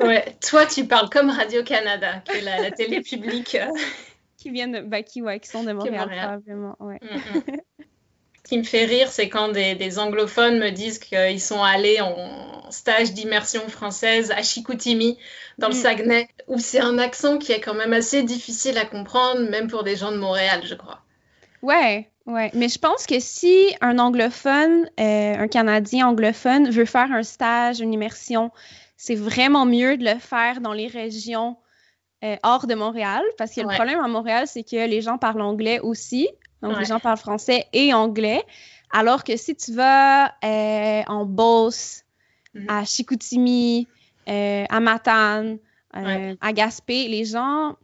Ouais, 0.00 0.36
toi, 0.40 0.66
tu 0.66 0.86
parles 0.86 1.08
comme 1.08 1.30
Radio-Canada, 1.30 2.20
qui 2.24 2.38
est 2.38 2.40
la, 2.40 2.72
télé 2.72 3.00
publique. 3.00 3.54
Euh. 3.54 3.68
qui 4.36 4.50
viennent 4.50 4.72
de, 4.72 4.80
ben, 4.80 5.02
qui, 5.02 5.22
ouais, 5.22 5.38
qui 5.38 5.48
sont 5.48 5.62
de 5.62 5.72
Montréal, 5.72 6.10
probablement. 6.10 6.76
Ouais. 6.80 6.98
Qui 8.44 8.58
me 8.58 8.62
fait 8.62 8.84
rire, 8.84 9.10
c'est 9.10 9.28
quand 9.28 9.48
des, 9.48 9.98
anglophones 9.98 10.58
me 10.58 10.70
disent 10.70 10.98
qu'ils 10.98 11.40
sont 11.40 11.62
allés 11.62 12.00
en 12.00 12.70
stage 12.70 13.12
d'immersion 13.12 13.66
française 13.68 14.30
à 14.30 14.42
Chicoutimi, 14.42 15.18
dans 15.58 15.68
le 15.68 15.74
mm. 15.74 15.78
Saguenay, 15.78 16.28
où 16.46 16.58
c'est 16.58 16.80
un 16.80 16.98
accent 16.98 17.38
qui 17.38 17.52
est 17.52 17.60
quand 17.60 17.74
même 17.74 17.92
assez 17.92 18.22
difficile 18.22 18.76
à 18.78 18.84
comprendre, 18.84 19.48
même 19.50 19.68
pour 19.68 19.82
des 19.82 19.96
gens 19.96 20.12
de 20.12 20.18
Montréal, 20.18 20.60
je 20.64 20.74
crois. 20.74 21.00
Ouais, 21.62 22.10
ouais. 22.26 22.50
Mais 22.52 22.68
je 22.68 22.78
pense 22.78 23.06
que 23.06 23.18
si 23.18 23.74
un 23.80 23.98
anglophone, 23.98 24.90
euh, 25.00 25.34
un 25.38 25.48
Canadien 25.48 26.08
anglophone, 26.08 26.68
veut 26.68 26.84
faire 26.84 27.10
un 27.12 27.22
stage, 27.22 27.80
une 27.80 27.94
immersion, 27.94 28.50
c'est 28.98 29.14
vraiment 29.14 29.64
mieux 29.64 29.96
de 29.96 30.04
le 30.04 30.18
faire 30.18 30.60
dans 30.60 30.74
les 30.74 30.88
régions 30.88 31.56
euh, 32.22 32.36
hors 32.42 32.66
de 32.66 32.74
Montréal, 32.74 33.22
parce 33.38 33.54
que 33.54 33.62
le 33.62 33.68
problème 33.68 34.00
à 34.00 34.08
Montréal, 34.08 34.46
c'est 34.46 34.64
que 34.64 34.86
les 34.86 35.00
gens 35.00 35.16
parlent 35.16 35.40
anglais 35.40 35.80
aussi. 35.80 36.28
Donc, 36.64 36.78
les 36.78 36.86
gens 36.86 37.00
parlent 37.00 37.18
français 37.18 37.66
et 37.72 37.92
anglais. 37.92 38.42
Alors 38.90 39.24
que 39.24 39.36
si 39.36 39.54
tu 39.56 39.72
vas 39.74 40.32
euh, 40.44 41.02
en 41.06 41.24
Beauce, 41.26 42.02
mhm. 42.54 42.66
à 42.68 42.84
Chicoutimi, 42.84 43.88
euh, 44.28 44.64
à 44.68 44.80
Matane, 44.80 45.58
euh, 45.96 46.34
à 46.40 46.52
Gaspé, 46.52 47.08
les 47.08 47.24
gens, 47.24 47.76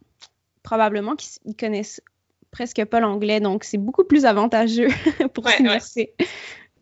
probablement, 0.63 1.15
qu'ils 1.15 1.55
connaissent 1.55 2.01
presque 2.51 2.83
pas 2.85 2.99
l'anglais. 2.99 3.39
Donc, 3.39 3.63
c'est 3.63 3.77
beaucoup 3.77 4.03
plus 4.03 4.25
avantageux 4.25 4.87
pour 5.33 5.47
s'immerser. 5.47 6.13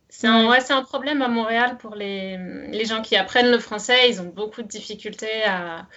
C'est 0.10 0.28
un, 0.28 0.50
un, 0.50 0.82
problème 0.84 1.22
à 1.22 1.28
Montréal 1.28 1.78
pour 1.78 1.96
les, 1.96 2.38
les, 2.72 2.86
gens 2.86 3.02
qui 3.02 3.16
apprennent 3.16 3.52
le 3.52 3.60
français. 3.60 4.10
Ils 4.10 4.22
ont 4.22 4.32
beaucoup 4.36 4.62
de 4.62 4.68
difficultés 4.68 5.44
à, 5.46 5.88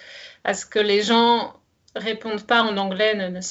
à 0.43 0.53
ce 0.53 0.65
que 0.65 0.79
les 0.79 1.01
gens 1.01 1.53
répondent 1.95 2.45
pas 2.45 2.63
en 2.63 2.77
anglais, 2.77 3.15
ne, 3.15 3.27
ne 3.27 3.41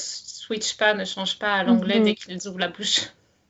switch 0.43 0.77
pas, 0.77 0.95
ne 0.95 1.05
change 1.05 1.39
pas 1.39 1.55
à 1.55 1.65
l'anglais 1.65 1.99
mhm. 1.99 2.05
dès 2.05 2.15
qu'ils 2.15 2.49
ouvrent 2.49 2.59
la 2.59 2.69
bouche. 2.69 3.09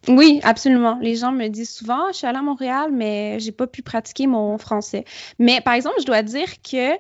Oui, 0.09 0.41
absolument. 0.43 0.99
Les 1.01 1.17
gens 1.17 1.33
me 1.33 1.49
disent 1.49 1.73
souvent, 1.73 2.09
je 2.09 2.19
suis 2.19 2.27
allée 2.27 2.39
à 2.39 2.43
Montréal, 2.43 2.91
mais 2.93 3.39
j'ai 3.39 3.53
pas 3.53 3.67
pu 3.67 3.83
pratiquer 3.83 4.27
mon 4.27 4.59
français. 4.59 5.05
Mais 5.39 5.61
par 5.61 5.75
exemple, 5.75 5.97
je 6.01 6.07
dois 6.07 6.23
dire 6.23 6.61
que 6.63 6.99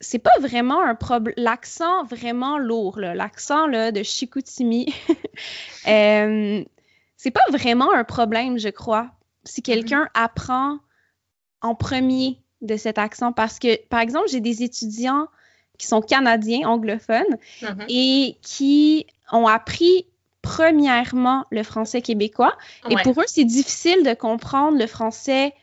c'est 0.00 0.18
pas 0.18 0.36
vraiment 0.40 0.82
un 0.82 0.94
problème. 0.94 1.34
L'accent 1.36 2.04
vraiment 2.04 2.58
lourd, 2.58 2.98
l'accent 2.98 3.68
de 3.68 4.02
Chicoutimi, 4.02 4.92
euh, 5.86 6.64
c'est 7.16 7.30
pas 7.30 7.44
vraiment 7.50 7.92
un 7.92 8.04
problème, 8.04 8.58
je 8.58 8.70
crois, 8.70 9.10
si 9.44 9.62
quelqu'un 9.62 10.02
mhm. 10.02 10.10
apprend 10.14 10.78
en 11.62 11.74
premier 11.74 12.40
de 12.62 12.76
cet 12.76 12.98
accent. 12.98 13.32
Parce 13.32 13.58
que, 13.58 13.76
par 13.86 14.00
exemple, 14.00 14.28
j'ai 14.28 14.40
des 14.40 14.64
étudiants 14.64 15.28
qui 15.80 15.86
sont 15.86 16.02
canadiens, 16.02 16.68
anglophones, 16.68 17.38
mhm. 17.62 17.86
et 17.88 18.36
qui 18.42 19.06
ont 19.32 19.46
appris 19.46 20.06
premièrement 20.42 21.46
le 21.50 21.62
français 21.62 22.02
québécois. 22.02 22.56
Et 22.90 22.96
pour 23.02 23.18
eux, 23.18 23.24
c'est 23.26 23.44
difficile 23.44 24.04
de 24.04 24.12
comprendre 24.12 24.78
le 24.78 24.86
français 24.86 25.54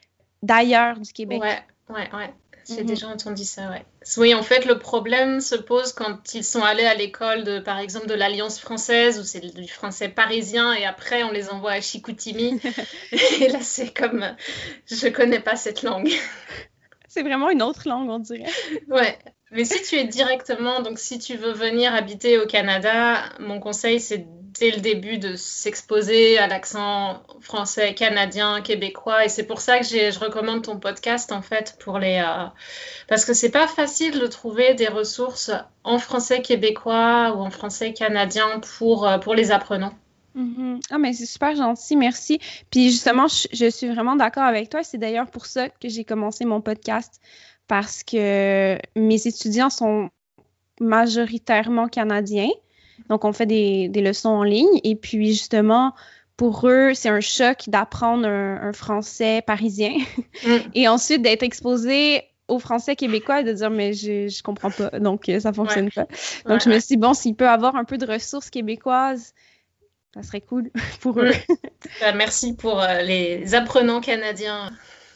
d'ailleurs 0.42 1.00
du 1.00 1.14
Québec. 1.14 1.40
Ouais, 1.40 1.60
ouais, 1.90 2.10
ouais. 2.16 2.34
J'ai 2.68 2.82
mhm. 2.82 2.88
déjà 2.88 3.08
entendu 3.08 3.44
ça, 3.44 3.70
ouais. 3.70 3.86
Oui, 4.18 4.34
en 4.34 4.42
fait, 4.42 4.66
le 4.66 4.80
problème 4.80 5.40
se 5.40 5.56
pose 5.56 5.94
quand 5.94 6.34
ils 6.34 6.44
sont 6.44 6.64
allés 6.64 6.86
à 6.86 6.96
l'école, 6.96 7.44
de, 7.44 7.60
par 7.60 7.78
exemple, 7.78 8.08
de 8.08 8.14
l'Alliance 8.14 8.60
française, 8.60 9.20
où 9.20 9.24
c'est 9.24 9.40
du 9.40 9.68
français 9.68 10.10
parisien, 10.10 10.74
et 10.74 10.84
après, 10.84 11.24
on 11.24 11.32
les 11.32 11.50
envoie 11.50 11.72
à 11.72 11.82
Chicoutimi. 11.82 12.60
et 13.40 13.50
là, 13.50 13.60
c'est 13.62 13.94
comme, 13.94 14.36
je 14.88 15.08
connais 15.10 15.40
pas 15.40 15.56
cette 15.56 15.84
langue. 15.84 16.12
C'est 17.08 17.24
vraiment 17.24 17.50
une 17.50 17.62
autre 17.62 17.88
langue, 17.88 18.10
on 18.10 18.20
dirait. 18.20 18.52
Ouais, 18.90 19.18
mais 19.52 19.66
si 19.66 19.82
tu 19.84 19.96
es 19.96 20.06
directement, 20.06 20.82
donc 20.82 21.00
si 21.00 21.20
tu 21.20 21.36
veux 21.38 21.54
venir 21.54 21.94
habiter 21.94 22.38
au 22.38 22.46
Canada, 22.46 23.24
mon 23.40 23.60
conseil 23.60 24.00
c'est 24.00 24.28
dès 24.60 24.72
le 24.72 24.82
début 24.82 25.18
de 25.18 25.36
s'exposer 25.36 26.38
à 26.38 26.48
l'accent 26.48 27.22
français, 27.42 27.94
canadien, 27.94 28.62
québécois. 28.62 29.26
Et 29.26 29.30
c'est 29.30 29.46
pour 29.46 29.62
ça 29.62 29.80
que 29.80 29.86
je 29.86 30.20
recommande 30.20 30.64
ton 30.64 30.80
podcast 30.80 31.32
en 31.32 31.42
fait 31.42 31.78
pour 31.80 32.00
les, 32.00 32.24
euh, 32.26 32.46
parce 33.08 33.26
que 33.26 33.34
c'est 33.34 33.52
pas 33.52 33.68
facile 33.68 34.20
de 34.20 34.28
trouver 34.28 34.74
des 34.74 34.88
ressources 34.88 35.52
en 35.84 36.00
français 36.00 36.42
québécois 36.42 37.34
ou 37.36 37.42
en 37.42 37.52
français 37.52 37.94
canadien 37.94 38.60
pour 38.78 39.08
euh, 39.08 39.18
pour 39.18 39.36
les 39.36 39.52
apprenants. 39.52 39.94
Mm-hmm. 40.36 40.82
Ah, 40.92 40.98
mais 40.98 41.14
c'est 41.14 41.26
super 41.26 41.56
gentil, 41.56 41.96
merci. 41.96 42.40
Puis 42.70 42.92
justement, 42.92 43.28
je 43.28 43.70
suis 43.70 43.88
vraiment 43.88 44.16
d'accord 44.16 44.44
avec 44.44 44.70
toi. 44.70 44.84
C'est 44.84 45.00
d'ailleurs 45.00 45.32
pour 45.32 45.46
ça 45.46 45.70
que 45.70 45.90
j'ai 45.90 46.04
commencé 46.04 46.46
mon 46.46 46.62
podcast 46.62 47.22
parce 47.68 48.04
que 48.04 48.78
mes 48.96 49.28
étudiants 49.28 49.70
sont 49.70 50.10
majoritairement 50.80 51.88
canadiens. 51.88 52.50
Donc, 53.10 53.26
on 53.26 53.34
fait 53.34 53.46
des, 53.46 53.90
leçons 54.02 54.30
en 54.30 54.44
ligne. 54.44 54.80
Et 54.84 54.96
puis, 54.96 55.34
justement, 55.34 55.94
pour 56.36 56.68
eux, 56.68 56.94
c'est 56.94 57.10
un 57.10 57.20
choc 57.20 57.66
d'apprendre 57.68 58.28
un, 58.28 58.74
français 58.74 59.42
parisien 59.46 59.98
mm. 60.46 60.56
et 60.76 60.88
ensuite 60.88 61.22
d'être 61.22 61.44
exposé 61.44 62.24
au 62.48 62.60
français 62.60 62.96
québécois 62.96 63.42
et 63.42 63.44
de 63.44 63.52
dire, 63.52 63.70
mais 63.70 63.94
je, 63.94 64.30
je 64.30 64.42
comprends 64.42 64.72
pas. 64.72 65.00
Donc, 65.00 65.30
ça 65.40 65.52
fonctionne 65.52 65.92
pas. 65.92 66.08
Donc, 66.46 66.62
je 66.64 66.70
me 66.70 66.80
suis 66.80 66.96
dit, 66.96 66.98
bon, 66.98 67.14
s'il 67.14 67.36
peut 67.36 67.50
avoir 67.50 67.76
un 67.76 67.84
peu 67.84 67.98
de 67.98 68.06
ressources 68.06 68.50
québécoises, 68.50 69.34
ça 70.14 70.24
serait 70.24 70.42
cool 70.42 70.72
pour 71.02 71.20
eux. 71.20 71.32
Bah, 72.02 72.14
merci 72.14 72.56
pour 72.56 72.82
euh, 72.82 73.02
les 73.02 73.54
apprenants 73.54 74.02
canadiens. 74.02 74.72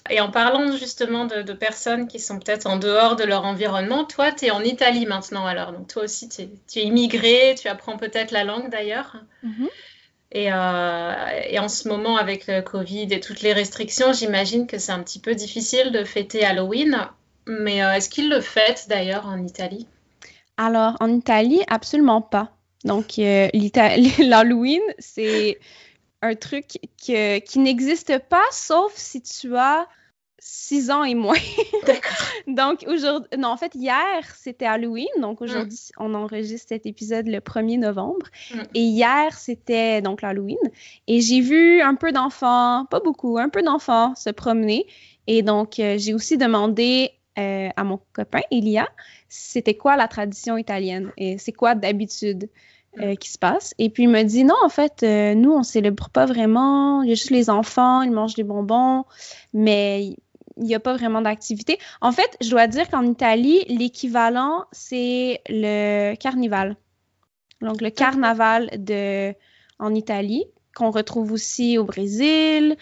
Et 0.10 0.20
en 0.20 0.31
parlant 0.31 0.75
justement 0.75 1.25
de, 1.25 1.53
personnes 1.53 2.08
qui 2.08 2.20
sont 2.20 2.39
peut-être 2.39 2.65
en 2.65 2.77
dehors 2.77 3.15
de 3.15 3.24
leur 3.24 3.46
environnement, 3.46 4.03
toi, 4.03 4.31
tu 4.31 4.46
es 4.46 4.51
en 4.51 4.63
Italie 4.63 5.05
maintenant 5.05 5.46
alors. 5.46 5.74
Donc 5.74 5.88
toi 5.88 6.03
aussi, 6.03 6.27
tu 6.27 6.41
es, 6.41 6.84
immigré, 6.84 7.55
tu 7.60 7.67
apprends 7.67 7.98
peut-être 7.98 8.31
la 8.31 8.43
langue 8.43 8.70
d'ailleurs. 8.70 9.17
Mm-hmm. 9.46 9.67
Euh, 10.36 11.41
et, 11.50 11.60
en 11.60 11.67
ce 11.67 11.88
moment, 11.88 12.17
avec 12.17 12.48
le 12.48 12.62
Covid 12.62 13.08
et 13.12 13.20
toutes 13.20 13.41
les 13.41 13.53
restrictions, 13.53 14.13
j'imagine 14.13 14.65
que 14.65 14.77
c'est 14.77 14.91
un 14.91 15.03
petit 15.03 15.20
peu 15.20 15.36
difficile 15.36 15.91
de 15.91 16.03
fêter 16.03 16.46
Halloween. 16.46 17.08
Mais 17.48 17.84
euh, 17.84 17.93
est-ce 17.93 18.10
qu'ils 18.10 18.29
le 18.29 18.39
fêtent 18.39 18.86
d'ailleurs 18.88 19.27
en 19.27 19.43
Italie? 19.43 19.88
Alors, 20.58 20.96
en 21.00 21.12
Italie, 21.12 21.62
absolument 21.67 22.22
pas. 22.22 22.51
Donc, 22.86 23.20
euh, 23.20 23.50
l'Halloween, 24.20 24.81
c'est 25.00 25.60
un 26.21 26.35
truc 26.35 26.79
qui 26.97 27.59
n'existe 27.59 28.19
pas, 28.29 28.43
sauf 28.51 28.93
si 28.95 29.21
tu 29.21 29.55
as 29.55 29.87
six 30.43 30.89
ans 30.89 31.03
et 31.03 31.13
moins. 31.13 31.37
D'accord. 31.85 32.27
donc 32.47 32.83
aujourd'hui, 32.87 33.29
non, 33.37 33.49
en 33.49 33.57
fait, 33.57 33.75
hier, 33.75 34.23
c'était 34.35 34.65
Halloween. 34.65 35.07
Donc 35.19 35.39
aujourd'hui, 35.41 35.77
mm. 35.97 36.03
on 36.03 36.13
enregistre 36.15 36.69
cet 36.69 36.87
épisode 36.87 37.27
le 37.27 37.37
1er 37.37 37.79
novembre. 37.79 38.25
Mm. 38.53 38.59
Et 38.73 38.81
hier, 38.81 39.37
c'était 39.37 40.01
donc 40.01 40.23
l'Halloween. 40.23 40.57
Et 41.07 41.21
j'ai 41.21 41.41
vu 41.41 41.81
un 41.81 41.93
peu 41.93 42.11
d'enfants, 42.11 42.85
pas 42.89 42.99
beaucoup, 42.99 43.37
un 43.37 43.49
peu 43.49 43.61
d'enfants 43.61 44.15
se 44.15 44.31
promener. 44.31 44.87
Et 45.27 45.43
donc, 45.43 45.79
euh, 45.79 45.97
j'ai 45.99 46.15
aussi 46.15 46.37
demandé 46.37 47.11
euh, 47.37 47.69
à 47.75 47.83
mon 47.83 47.99
copain, 48.11 48.41
Elia, 48.49 48.89
c'était 49.29 49.75
quoi 49.75 49.95
la 49.95 50.07
tradition 50.07 50.57
italienne 50.57 51.13
et 51.17 51.37
c'est 51.37 51.53
quoi 51.53 51.75
d'habitude? 51.75 52.49
Euh, 53.00 53.15
qui 53.15 53.31
se 53.31 53.39
passe. 53.39 53.74
Et 53.77 53.89
puis 53.89 54.03
il 54.03 54.10
me 54.10 54.21
dit 54.24 54.43
non, 54.43 54.55
en 54.62 54.67
fait, 54.67 55.03
euh, 55.03 55.33
nous, 55.33 55.53
on 55.53 55.63
célèbre 55.63 56.10
pas 56.10 56.25
vraiment. 56.25 57.03
Il 57.03 57.10
y 57.10 57.13
a 57.13 57.15
juste 57.15 57.29
les 57.29 57.50
enfants, 57.50 58.01
ils 58.01 58.12
mangent 58.12 58.36
des 58.36 58.43
bonbons, 58.43 59.05
mais 59.53 60.17
il 60.57 60.63
n'y 60.63 60.75
a 60.75 60.79
pas 60.81 60.98
vraiment 60.98 61.21
d'activité. 61.21 61.79
En 62.01 62.12
fait, 62.12 62.36
je 62.41 62.50
dois 62.50 62.67
dire 62.67 62.89
qu'en 62.89 63.03
Italie, 63.03 63.63
l'équivalent, 63.69 64.65
c'est 64.74 65.39
le 65.48 66.15
carnival. 66.15 66.75
Donc 67.62 67.79
le 67.79 67.91
carnaval 67.91 68.69
de, 68.77 69.33
enItalie, 69.79 70.43
qu'on 70.75 70.91
retrouve 70.91 71.31
aussi 71.31 71.77
au 71.77 71.86
Brésil, 71.86 72.75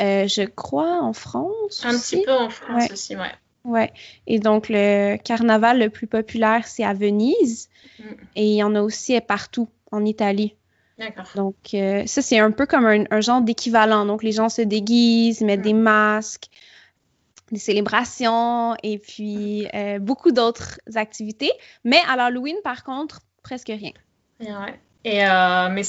euh, 0.00 0.26
je 0.26 0.42
crois 0.42 1.00
en 1.02 1.12
France. 1.12 1.84
Un 1.84 1.96
petit 1.98 2.22
peu 2.24 2.32
en 2.32 2.50
France 2.50 2.90
aussi, 2.90 3.14
ouais. 3.14 3.32
Ouais. 3.64 3.92
Et 4.26 4.38
donc, 4.38 4.66
le 4.68 5.16
carnaval 5.16 5.78
le 5.78 5.90
plus 5.90 6.06
populaire, 6.06 6.66
c'est 6.66 6.84
à 6.84 6.94
Venise. 6.94 7.68
Mm. 7.98 8.04
Et 8.36 8.46
il 8.46 8.54
y 8.56 8.62
en 8.62 8.74
a 8.74 8.82
aussi 8.82 9.20
partout 9.20 9.68
en 9.90 10.04
Italie. 10.04 10.56
D'accord. 10.98 11.26
Donc, 11.34 11.56
euh, 11.74 12.04
ça, 12.06 12.22
c'est 12.22 12.38
un 12.38 12.50
peu 12.50 12.66
comme 12.66 12.86
un, 12.86 13.20
genre 13.20 13.40
d'équivalent. 13.40 14.04
Donc, 14.06 14.22
les 14.22 14.32
gens 14.32 14.48
se 14.48 14.62
déguisent, 14.62 15.40
mettent 15.40 15.60
mm. 15.60 15.64
des 15.64 15.72
masques, 15.74 16.46
des 17.50 17.58
célébrations 17.58 18.74
et 18.82 18.98
puis 18.98 19.68
euh, 19.74 19.98
beaucoup 19.98 20.32
d'autres 20.32 20.80
activités. 20.94 21.52
Mais 21.84 22.00
à 22.08 22.16
l'Halloween, 22.16 22.56
par 22.64 22.82
contre, 22.82 23.20
presque 23.42 23.68
rien. 23.68 23.92
Ouais. 24.40 24.80
Et 25.04 25.26
euh, 25.26 25.68
mais 25.70 25.82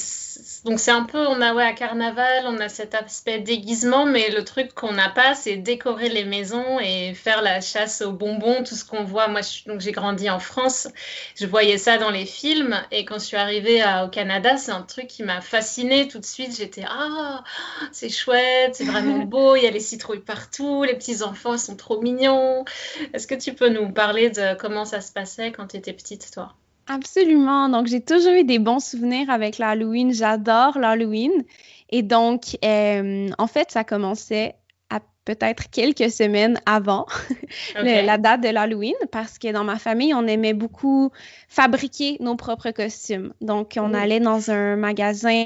donc 0.64 0.80
c'est 0.80 0.90
un 0.90 1.04
peu, 1.04 1.24
on 1.26 1.40
a 1.40 1.54
ouais 1.54 1.64
à 1.64 1.72
carnaval, 1.72 2.44
on 2.46 2.58
a 2.58 2.68
cet 2.68 2.94
aspect 2.96 3.38
déguisement, 3.38 4.06
mais 4.06 4.30
le 4.30 4.44
truc 4.44 4.74
qu'on 4.74 4.92
n'a 4.92 5.08
pas, 5.08 5.34
c'est 5.34 5.56
décorer 5.56 6.08
les 6.08 6.24
maisons 6.24 6.80
et 6.80 7.14
faire 7.14 7.40
la 7.42 7.60
chasse 7.60 8.02
aux 8.02 8.12
bonbons, 8.12 8.64
tout 8.64 8.74
ce 8.74 8.84
qu'on 8.84 9.04
voit. 9.04 9.28
Moi, 9.28 9.42
donc 9.66 9.80
j'ai 9.80 9.92
grandi 9.92 10.28
en 10.30 10.40
France, 10.40 10.88
je 11.36 11.46
voyais 11.46 11.78
ça 11.78 11.98
dans 11.98 12.10
les 12.10 12.26
films, 12.26 12.76
et 12.90 13.04
quand 13.04 13.20
je 13.20 13.26
suis 13.26 13.36
arrivée 13.36 13.84
au 14.04 14.08
Canada, 14.08 14.56
c'est 14.56 14.72
un 14.72 14.82
truc 14.82 15.06
qui 15.06 15.22
m'a 15.22 15.40
fascinée 15.40 16.08
tout 16.08 16.18
de 16.18 16.24
suite. 16.24 16.56
J'étais 16.56 16.84
ah, 16.88 17.44
c'est 17.92 18.08
chouette, 18.08 18.74
c'est 18.74 18.84
vraiment 18.84 19.18
beau, 19.24 19.54
il 19.54 19.62
y 19.62 19.66
a 19.66 19.70
les 19.70 19.80
citrouilles 19.80 20.20
partout, 20.20 20.82
les 20.82 20.94
petits 20.94 21.22
enfants 21.22 21.56
sont 21.58 21.76
trop 21.76 22.00
mignons. 22.00 22.64
Est-ce 23.12 23.26
que 23.28 23.34
tu 23.36 23.54
peux 23.54 23.68
nous 23.68 23.92
parler 23.92 24.30
de 24.30 24.54
comment 24.56 24.84
ça 24.84 25.00
se 25.00 25.12
passait 25.12 25.52
quand 25.52 25.68
tu 25.68 25.76
étais 25.76 25.92
petite, 25.92 26.30
toi? 26.32 26.54
Absolument. 26.86 27.68
Donc, 27.68 27.86
j'ai 27.86 28.00
toujours 28.00 28.32
eu 28.32 28.44
des 28.44 28.58
bons 28.58 28.84
souvenirs 28.84 29.30
avec 29.30 29.58
l'Halloween. 29.58 30.12
J'adore 30.12 30.78
l'Halloween. 30.78 31.44
Et 31.90 32.02
donc, 32.02 32.58
euh, 32.64 33.28
en 33.38 33.46
fait, 33.46 33.70
ça 33.70 33.84
commençait 33.84 34.54
à 34.90 35.00
peut-être 35.24 35.70
quelques 35.70 36.10
semaines 36.10 36.60
avant 36.66 37.06
la 37.82 38.18
date 38.18 38.42
de 38.42 38.48
l'Halloween 38.48 38.94
parce 39.10 39.38
que 39.38 39.50
dans 39.52 39.64
ma 39.64 39.78
famille, 39.78 40.12
on 40.12 40.26
aimait 40.26 40.52
beaucoup 40.52 41.10
fabriquer 41.48 42.18
nos 42.20 42.36
propres 42.36 42.70
costumes. 42.70 43.32
Donc, 43.40 43.78
on 43.78 43.94
allait 43.94 44.20
dans 44.20 44.50
un 44.50 44.76
magasin 44.76 45.44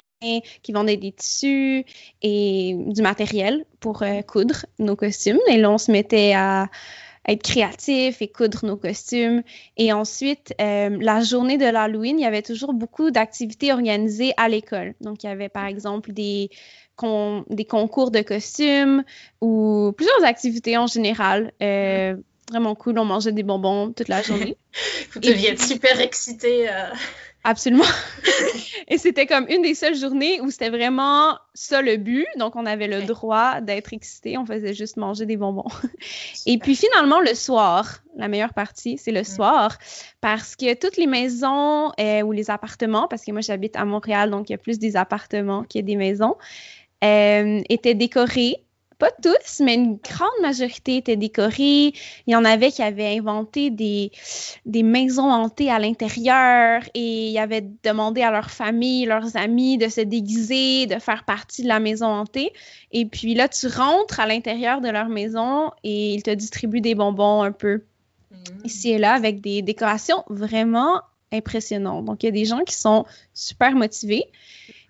qui 0.63 0.73
vendait 0.73 0.97
des 0.97 1.13
tissus 1.13 1.85
et 2.23 2.75
du 2.77 3.03
matériel 3.03 3.65
pour 3.79 4.03
euh, 4.03 4.23
coudre 4.23 4.67
nos 4.81 4.97
costumes. 4.97 5.39
Et 5.49 5.59
là, 5.59 5.71
on 5.71 5.79
se 5.79 5.93
mettait 5.93 6.33
à 6.35 6.69
être 7.29 7.43
créatif 7.43 8.23
et 8.23 8.29
coudre 8.29 8.65
nos 8.65 8.77
costumes. 8.77 9.43
Et 9.77 9.93
ensuite, 9.93 10.55
euh, 10.61 10.97
la 11.01 11.21
journée 11.21 11.59
de 11.59 11.67
l'Halloween, 11.67 12.19
il 12.19 12.23
y 12.23 12.27
avait 12.27 12.43
toujours 12.43 12.73
beaucoup 12.73 13.11
d'activités 13.11 13.73
organisées 13.73 14.33
à 14.39 14.49
l'école. 14.49 14.95
Donc, 15.03 15.23
il 15.23 15.27
y 15.27 15.31
avait 15.31 15.51
par 15.51 15.67
exemple 15.67 16.13
des, 16.13 16.51
des 17.51 17.65
concours 17.65 18.11
de 18.11 18.23
costumes 18.23 19.05
ou 19.43 19.93
plusieurs 19.97 20.25
activités 20.25 20.79
en 20.79 20.87
général. 20.87 21.53
Euh, 21.63 22.17
vraiment 22.51 22.75
cool, 22.75 22.99
on 22.99 23.05
mangeait 23.05 23.33
des 23.33 23.43
bonbons 23.43 23.93
toute 23.93 24.09
la 24.09 24.23
journée. 24.23 24.57
Vous 25.13 25.21
deviez 25.21 25.51
être 25.51 25.63
super 25.63 26.01
excité. 26.01 26.69
Euh. 26.71 26.91
Absolument. 27.49 27.85
et 28.89 28.99
c'était 28.99 29.25
comme 29.25 29.47
une 29.49 29.63
des 29.63 29.75
seules 29.75 29.95
journées 29.95 30.39
où 30.43 30.51
c'était 30.51 30.69
vraiment 30.69 31.39
ça 31.55 31.81
le 31.81 31.97
but. 31.97 32.27
Donc, 32.37 32.57
on 32.57 32.67
avait 32.67 32.89
le 32.89 33.07
droit 33.07 33.63
d'être 33.63 33.95
excité. 33.95 34.37
On 34.37 34.45
faisait 34.45 34.75
juste 34.75 34.99
manger 34.99 35.25
des 35.25 35.39
bonbons. 35.39 35.71
et 36.47 36.59
puis, 36.59 36.77
finalement, 36.77 37.21
le 37.21 37.33
soir, 37.33 38.01
la 38.17 38.29
meilleure 38.29 38.53
partie, 38.53 38.99
c'est 38.99 39.13
le 39.13 39.23
mm. 39.23 39.25
soir. 39.25 39.79
Parce 40.21 40.57
que 40.57 40.75
toutes 40.75 40.99
les 40.99 41.07
maisons 41.07 41.91
euh, 41.99 42.21
ou 42.21 42.33
les 42.33 42.51
appartements, 42.51 43.09
parce 43.09 43.25
que 43.25 43.33
moi, 43.33 43.41
j'habite 43.41 43.77
à 43.77 43.87
Montréal, 43.87 44.31
donc 44.31 44.51
il 44.51 44.53
y 44.53 44.55
a 44.55 44.59
plus 44.59 44.79
des 44.79 44.97
appartements 44.97 45.63
qu'il 45.65 45.79
y 45.81 45.85
a 45.85 45.87
des 45.87 45.97
maisons, 45.97 46.37
euh, 47.03 47.63
étaient 47.71 47.95
décorés 47.95 48.57
pas 48.99 49.11
tous, 49.23 49.61
mais 49.61 49.75
une 49.75 49.97
grande 49.97 50.29
majorité 50.43 50.97
étaient 50.97 51.17
décorés. 51.17 51.93
Il 52.27 52.33
y 52.33 52.37
en 52.37 52.45
avait 52.45 52.73
qui 52.73 52.83
avaient 52.83 53.17
inventé 53.17 53.71
des, 53.71 54.11
des 54.67 54.83
maisons 54.83 55.31
hantées 55.31 55.71
à 55.71 55.79
l'intérieur 55.79 56.83
et 56.95 57.31
ils 57.31 57.39
avaient 57.39 57.67
demandé 57.85 58.23
à 58.23 58.31
leur 58.31 58.51
famille, 58.51 59.07
leurs 59.07 59.37
amis 59.37 59.79
de 59.79 59.89
se 59.89 60.01
déguiser, 60.01 60.87
de 60.87 60.99
faire 60.99 61.25
partie 61.25 61.63
de 61.63 61.69
la 61.69 61.79
maison 61.79 62.07
hantée. 62.07 62.53
Et 62.91 63.07
puis 63.07 63.35
là, 63.35 63.49
tu 63.49 63.69
rentres 63.69 64.19
à 64.19 64.27
l'intérieur 64.27 64.81
de 64.81 64.89
leur 64.89 65.09
maison 65.09 65.71
et 65.85 66.15
ils 66.15 66.23
te 66.23 66.31
distribuent 66.31 66.81
des 66.81 66.97
bonbons 66.97 67.43
un 67.43 67.53
peu 67.53 67.83
mmh. 68.31 68.37
ici 68.65 68.91
et 68.91 68.99
là 68.99 69.13
avec 69.13 69.41
des 69.41 69.63
décorations 69.63 70.25
vraiment 70.29 71.01
impressionnantes. 71.33 72.05
Donc, 72.05 72.23
il 72.23 72.27
y 72.27 72.29
a 72.29 72.33
des 72.33 72.45
gens 72.45 72.65
qui 72.65 72.75
sont 72.75 73.05
super 73.35 73.73
motivés. 73.73 74.27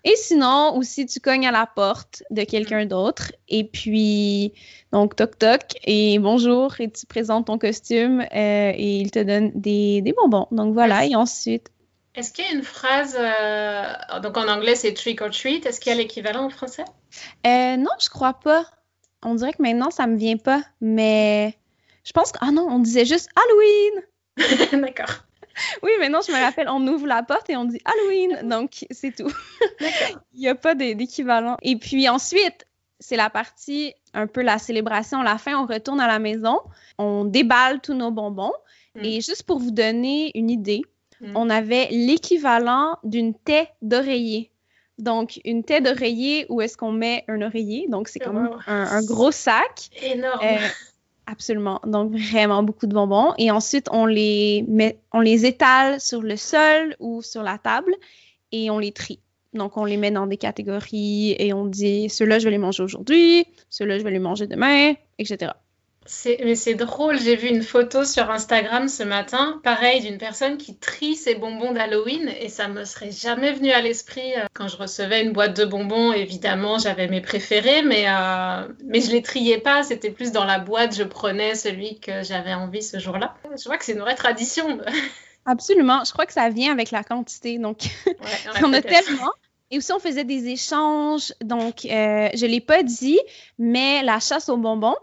Et 0.05 0.15
sinon, 0.15 0.77
aussi, 0.77 1.05
tu 1.05 1.19
cognes 1.19 1.47
à 1.47 1.51
la 1.51 1.65
porte 1.65 2.23
de 2.29 2.43
quelqu'un 2.43 2.85
d'autre 2.85 3.33
et 3.49 3.65
puis, 3.65 4.53
donc, 4.93 5.15
toc 5.15 5.37
toc 5.37 5.61
et 5.83 6.19
bonjour 6.19 6.79
et 6.79 6.89
tu 6.89 7.05
présentes 7.05 7.47
ton 7.47 7.57
costume 7.57 8.21
euh, 8.21 8.71
et 8.73 8.97
il 8.97 9.11
te 9.11 9.19
donne 9.19 9.51
des, 9.55 10.13
bonbons. 10.15 10.47
Donc 10.51 10.73
voilà, 10.73 11.05
et 11.05 11.15
ensuite. 11.15 11.69
Est-ce 12.15 12.31
qu'il 12.31 12.45
y 12.45 12.47
a 12.47 12.51
une 12.51 12.63
phrase, 12.63 13.17
euh, 13.19 14.19
donc 14.21 14.37
en 14.37 14.47
anglais 14.47 14.75
c'est 14.75 14.93
trick 14.93 15.21
or 15.21 15.29
treat, 15.29 15.65
est-ce 15.65 15.79
qu'il 15.79 15.91
y 15.91 15.95
a 15.95 15.97
l'équivalent 15.97 16.45
en 16.45 16.49
français? 16.49 16.85
Euh, 17.45 17.77
non, 17.77 17.91
je 18.01 18.09
crois 18.09 18.33
pas. 18.33 18.65
On 19.23 19.35
dirait 19.35 19.53
que 19.53 19.61
maintenant 19.61 19.91
ça 19.91 20.07
me 20.07 20.17
vient 20.17 20.37
pas, 20.37 20.63
mais 20.81 21.57
je 22.03 22.11
pense 22.13 22.31
que, 22.31 22.39
ah 22.41 22.51
non, 22.51 22.67
on 22.69 22.79
disait 22.79 23.05
juste 23.05 23.29
Halloween! 23.35 24.81
D'accord. 24.85 25.23
oui, 25.83 25.91
mais 25.99 26.09
non, 26.09 26.19
je 26.25 26.31
me 26.31 26.41
rappelle, 26.41 26.67
on 26.69 26.85
ouvre 26.87 27.07
la 27.07 27.23
porte 27.23 27.49
et 27.49 27.57
on 27.57 27.65
dit 27.65 27.79
Halloween. 27.85 28.39
Donc, 28.49 28.85
c'est 28.91 29.15
tout. 29.15 29.31
Il 30.33 30.39
n'y 30.39 30.47
a 30.47 30.55
pas 30.55 30.75
d'équivalent. 30.75 31.57
Et 31.61 31.75
puis 31.77 32.07
ensuite, 32.09 32.67
c'est 32.99 33.15
la 33.15 33.29
partie 33.29 33.93
un 34.13 34.27
peu 34.27 34.41
la 34.41 34.57
célébration. 34.57 35.21
À 35.21 35.23
la 35.23 35.37
fin, 35.37 35.57
on 35.57 35.65
retourne 35.65 35.99
à 35.99 36.07
la 36.07 36.19
maison, 36.19 36.59
on 36.97 37.25
déballe 37.25 37.79
tous 37.81 37.93
nos 37.93 38.11
bonbons. 38.11 38.53
Mm. 38.95 39.03
Et 39.03 39.21
juste 39.21 39.43
pour 39.43 39.59
vous 39.59 39.71
donner 39.71 40.31
une 40.35 40.49
idée, 40.49 40.81
mm. 41.21 41.35
on 41.35 41.49
avait 41.49 41.87
l'équivalent 41.91 42.97
d'une 43.03 43.33
tête 43.33 43.69
d'oreiller. 43.81 44.51
Donc, 44.97 45.39
une 45.45 45.63
tête 45.63 45.85
d'oreiller 45.85 46.45
où 46.49 46.59
est-ce 46.59 46.75
qu'on 46.75 46.91
met 46.91 47.23
un 47.29 47.41
oreiller. 47.41 47.87
Donc, 47.87 48.09
c'est 48.09 48.19
comme 48.19 48.59
un, 48.67 49.03
gros 49.03 49.31
sac. 49.31 49.89
Énorme. 50.01 50.41
Euh, 50.43 50.57
Absolument. 51.31 51.79
Donc, 51.85 52.11
vraiment 52.11 52.63
beaucoup 52.63 52.87
de 52.87 52.93
bonbons. 52.93 53.33
Et 53.37 53.51
ensuite, 53.51 53.87
on 53.91 54.07
les, 54.07 54.65
on 55.13 55.19
les 55.19 55.45
étale 55.45 56.01
sur 56.01 56.23
le 56.23 56.35
sol 56.35 56.95
ou 56.99 57.21
sur 57.21 57.43
la 57.43 57.59
table 57.59 57.93
et 58.51 58.71
on 58.71 58.79
les 58.79 58.91
trie. 58.91 59.19
Donc, 59.53 59.77
on 59.77 59.85
les 59.85 59.97
met 59.97 60.09
dans 60.09 60.25
des 60.25 60.37
catégories 60.37 61.35
et 61.37 61.53
on 61.53 61.65
dit 61.65 62.09
ceux-là, 62.09 62.39
je 62.39 62.45
vais 62.45 62.51
les 62.51 62.57
manger 62.57 62.81
aujourd'hui, 62.81 63.45
ceux-là, 63.69 63.99
je 63.99 64.03
vais 64.03 64.11
les 64.11 64.19
manger 64.19 64.47
demain, 64.47 64.93
etc. 65.19 65.51
Mais 66.43 66.55
c'est 66.55 66.73
drôle, 66.73 67.19
j'ai 67.19 67.35
vu 67.35 67.49
une 67.49 67.61
photo 67.61 68.03
sur 68.03 68.31
Instagram 68.31 68.87
ce 68.87 69.03
matin, 69.03 69.59
pareil, 69.63 70.01
d'une 70.01 70.17
personne 70.17 70.57
qui 70.57 70.75
trie 70.75 71.15
ses 71.15 71.35
bonbons 71.35 71.71
d'Halloween 71.71 72.33
et 72.39 72.49
ça 72.49 72.67
me 72.67 72.83
serait 72.83 73.11
jamais 73.11 73.51
venu 73.53 73.71
à 73.71 73.81
l'esprit 73.81 74.33
euh, 74.35 74.45
quand 74.53 74.67
je 74.67 74.77
recevais 74.77 75.23
une 75.23 75.33
boîte 75.33 75.55
de 75.55 75.65
bonbons. 75.65 76.11
Évidemment, 76.11 76.79
j'avais 76.79 77.07
mes 77.07 77.21
préférés, 77.21 77.83
mais, 77.83 78.05
euh, 78.07 78.67
mais 78.85 79.01
je 79.01 79.11
les 79.11 79.21
triais 79.21 79.59
pas. 79.59 79.83
C'était 79.83 80.09
plus 80.09 80.31
dans 80.31 80.45
la 80.45 80.57
boîte, 80.57 80.95
je 80.95 81.03
prenais 81.03 81.53
celui 81.53 81.99
que 81.99 82.23
j'avais 82.23 82.53
envie 82.53 82.83
ce 82.83 82.97
jour-là. 82.97 83.35
Je 83.57 83.65
vois 83.65 83.77
que 83.77 83.85
c'est 83.85 83.93
une 83.93 83.99
vraie 83.99 84.15
tradition. 84.15 84.79
Absolument. 85.45 86.03
Je 86.05 86.11
crois 86.11 86.25
que 86.25 86.33
ça 86.33 86.49
vient 86.49 86.71
avec 86.71 86.91
la 86.91 87.03
quantité. 87.03 87.59
Donc, 87.59 87.83
on 88.63 88.73
a 88.73 88.81
tellement. 88.81 89.31
Et 89.71 89.77
aussi, 89.77 89.91
on 89.93 89.99
faisait 89.99 90.23
des 90.23 90.47
échanges. 90.47 91.33
Donc, 91.41 91.85
euh, 91.85 92.29
je 92.33 92.45
ne 92.45 92.51
l'ai 92.51 92.61
pas 92.61 92.81
dit, 92.81 93.19
mais 93.59 94.01
la 94.01 94.19
chasse 94.19 94.49
aux 94.49 94.57
bonbons, 94.57 94.95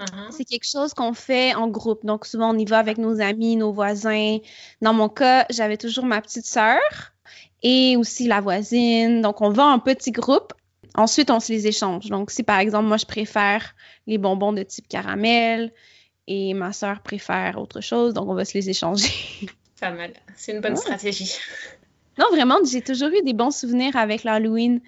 Uh-huh. 0.00 0.30
C'est 0.30 0.44
quelque 0.44 0.66
chose 0.66 0.94
qu'on 0.94 1.12
fait 1.12 1.54
en 1.54 1.68
groupe. 1.68 2.06
Donc, 2.06 2.24
souvent, 2.24 2.54
on 2.54 2.58
y 2.58 2.64
va 2.64 2.78
avec 2.78 2.96
nos 2.96 3.20
amis, 3.20 3.56
nos 3.56 3.72
voisins. 3.72 4.38
Dans 4.80 4.94
mon 4.94 5.08
cas, 5.08 5.44
j'avais 5.50 5.76
toujours 5.76 6.06
ma 6.06 6.20
petite 6.22 6.46
sœur 6.46 6.80
et 7.62 7.96
aussi 7.96 8.26
la 8.26 8.40
voisine. 8.40 9.20
Donc, 9.20 9.42
on 9.42 9.50
va 9.50 9.66
en 9.66 9.78
petit 9.78 10.10
groupe. 10.10 10.54
Ensuite, 10.94 11.30
on 11.30 11.38
se 11.38 11.52
les 11.52 11.66
échange. 11.66 12.06
Donc, 12.06 12.30
si 12.30 12.42
par 12.42 12.58
exemple, 12.58 12.86
moi, 12.86 12.96
je 12.96 13.06
préfère 13.06 13.74
les 14.06 14.18
bonbons 14.18 14.52
de 14.52 14.62
type 14.62 14.88
caramel 14.88 15.72
et 16.26 16.54
ma 16.54 16.72
sœur 16.72 17.02
préfère 17.02 17.58
autre 17.58 17.80
chose, 17.80 18.14
donc 18.14 18.28
on 18.28 18.34
va 18.34 18.44
se 18.44 18.54
les 18.54 18.70
échanger. 18.70 19.12
Pas 19.80 19.90
mal. 19.90 20.12
C'est 20.36 20.52
une 20.52 20.60
bonne 20.60 20.76
stratégie. 20.76 21.34
Non, 22.18 22.26
vraiment, 22.30 22.58
j'ai 22.64 22.82
toujours 22.82 23.08
eu 23.08 23.22
des 23.22 23.32
bons 23.32 23.50
souvenirs 23.50 23.96
avec 23.96 24.24
l'Halloween 24.24 24.80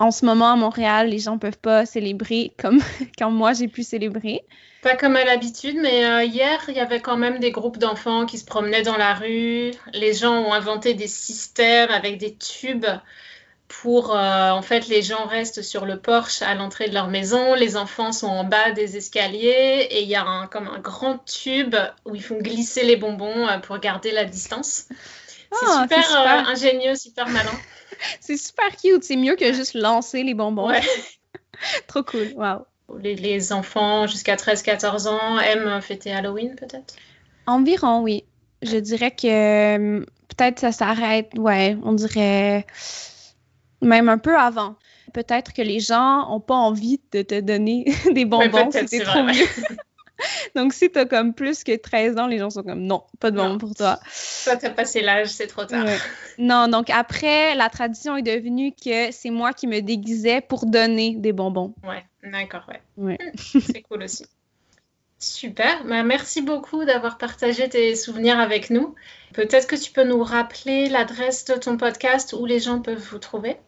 en 0.00 0.10
ce 0.10 0.24
moment 0.24 0.50
à 0.50 0.56
Montréal, 0.56 1.10
les 1.10 1.18
gens 1.18 1.38
peuvent 1.38 1.58
pas 1.58 1.86
célébrer 1.86 2.52
comme 2.58 2.80
quand 3.18 3.30
moi 3.30 3.52
j'ai 3.52 3.68
pu 3.68 3.84
célébrer. 3.84 4.42
Pas 4.82 4.96
comme 4.96 5.14
à 5.14 5.24
l'habitude, 5.24 5.76
mais 5.78 6.06
euh, 6.06 6.24
hier, 6.24 6.58
il 6.68 6.74
y 6.74 6.80
avait 6.80 7.00
quand 7.00 7.18
même 7.18 7.38
des 7.38 7.50
groupes 7.50 7.76
d'enfants 7.76 8.24
qui 8.24 8.38
se 8.38 8.46
promenaient 8.46 8.82
dans 8.82 8.96
la 8.96 9.12
rue. 9.12 9.72
Les 9.92 10.14
gens 10.14 10.32
ont 10.32 10.54
inventé 10.54 10.94
des 10.94 11.06
systèmes 11.06 11.90
avec 11.90 12.16
des 12.16 12.34
tubes 12.34 12.86
pour, 13.68 14.16
euh, 14.16 14.50
en 14.50 14.62
fait, 14.62 14.88
les 14.88 15.02
gens 15.02 15.26
restent 15.26 15.62
sur 15.62 15.84
le 15.84 15.98
porche 15.98 16.40
à 16.40 16.54
l'entrée 16.54 16.88
de 16.88 16.94
leur 16.94 17.08
maison. 17.08 17.54
Les 17.54 17.76
enfants 17.76 18.10
sont 18.10 18.26
en 18.26 18.44
bas 18.44 18.72
des 18.72 18.96
escaliers 18.96 19.86
et 19.90 20.02
il 20.02 20.08
y 20.08 20.16
a 20.16 20.48
comme 20.50 20.66
un 20.66 20.80
grand 20.80 21.18
tube 21.26 21.76
où 22.06 22.14
ils 22.14 22.22
font 22.22 22.38
glisser 22.38 22.84
les 22.84 22.96
bonbons 22.96 23.46
euh, 23.46 23.58
pour 23.58 23.78
garder 23.78 24.12
la 24.12 24.24
distance. 24.24 24.86
C'est 25.52 25.66
ah, 25.66 25.86
super, 25.88 26.48
ingénieux, 26.48 26.94
super 26.94 27.28
malin. 27.28 27.50
c'est 28.20 28.36
super 28.36 28.76
cute. 28.76 29.04
C'est 29.04 29.16
mieux 29.16 29.36
que 29.36 29.52
juste 29.52 29.74
lancer 29.74 30.22
les 30.22 30.34
bonbons. 30.34 30.70
Trop 31.86 32.02
cool. 32.02 32.32
Wow. 32.36 32.66
Les, 32.98 33.52
enfants 33.52 34.06
jusqu'à 34.06 34.36
13-14 34.36 35.08
ans 35.08 35.38
aiment 35.38 35.80
fêter 35.80 36.12
Halloween, 36.12 36.56
peut-être? 36.56 36.94
Environ, 37.46 38.00
oui. 38.02 38.24
Je 38.62 38.76
dirais 38.76 39.10
que 39.10 39.76
hum, 39.76 40.06
peut-être 40.28 40.58
ça 40.58 40.72
s'arrête, 40.72 41.30
ouais, 41.36 41.76
on 41.82 41.92
dirait 41.92 42.66
même 43.80 44.08
un 44.08 44.18
peu 44.18 44.36
avant. 44.36 44.76
Peut-être 45.12 45.52
que 45.52 45.62
les 45.62 45.80
gens 45.80 46.28
n'ont 46.28 46.40
pas 46.40 46.54
envie 46.54 47.00
de 47.12 47.22
te 47.22 47.40
donner 47.40 47.84
des 48.12 48.24
bonbons, 48.24 48.70
c'était 48.70 49.00
trop 49.00 49.22
mieux. 49.22 49.46
Donc, 50.54 50.72
si 50.72 50.90
t'as 50.90 51.04
comme 51.04 51.34
plus 51.34 51.64
que 51.64 51.76
13 51.76 52.18
ans, 52.18 52.26
les 52.26 52.38
gens 52.38 52.50
sont 52.50 52.62
comme 52.62 52.82
non, 52.82 53.04
pas 53.18 53.30
de 53.30 53.36
bonbons 53.36 53.58
pour 53.58 53.74
toi. 53.74 53.98
Toi, 54.44 54.56
t'as 54.56 54.70
passé 54.70 55.00
l'âge, 55.00 55.28
c'est 55.28 55.46
trop 55.46 55.64
tard. 55.64 55.86
Non, 56.38 56.68
donc 56.68 56.90
après, 56.90 57.54
la 57.54 57.68
tradition 57.68 58.16
est 58.16 58.22
devenue 58.22 58.72
que 58.72 59.10
c'est 59.12 59.30
moi 59.30 59.52
qui 59.52 59.66
me 59.66 59.80
déguisais 59.80 60.40
pour 60.40 60.66
donner 60.66 61.14
des 61.16 61.32
bonbons. 61.32 61.74
Ouais, 61.86 62.04
d'accord, 62.22 62.66
ouais. 62.68 62.80
ouais. 62.96 63.18
c'est 63.34 63.82
cool 63.82 64.04
aussi. 64.04 64.24
Super, 65.18 65.84
bah, 65.84 66.02
merci 66.02 66.40
beaucoup 66.40 66.86
d'avoir 66.86 67.18
partagé 67.18 67.68
tes 67.68 67.94
souvenirs 67.94 68.40
avec 68.40 68.70
nous. 68.70 68.94
Peut-être 69.34 69.66
que 69.66 69.76
tu 69.76 69.92
peux 69.92 70.04
nous 70.04 70.24
rappeler 70.24 70.88
l'adresse 70.88 71.44
de 71.44 71.54
ton 71.54 71.76
podcast 71.76 72.32
où 72.32 72.46
les 72.46 72.58
gens 72.58 72.80
peuvent 72.80 73.06
vous 73.10 73.18
trouver? 73.18 73.58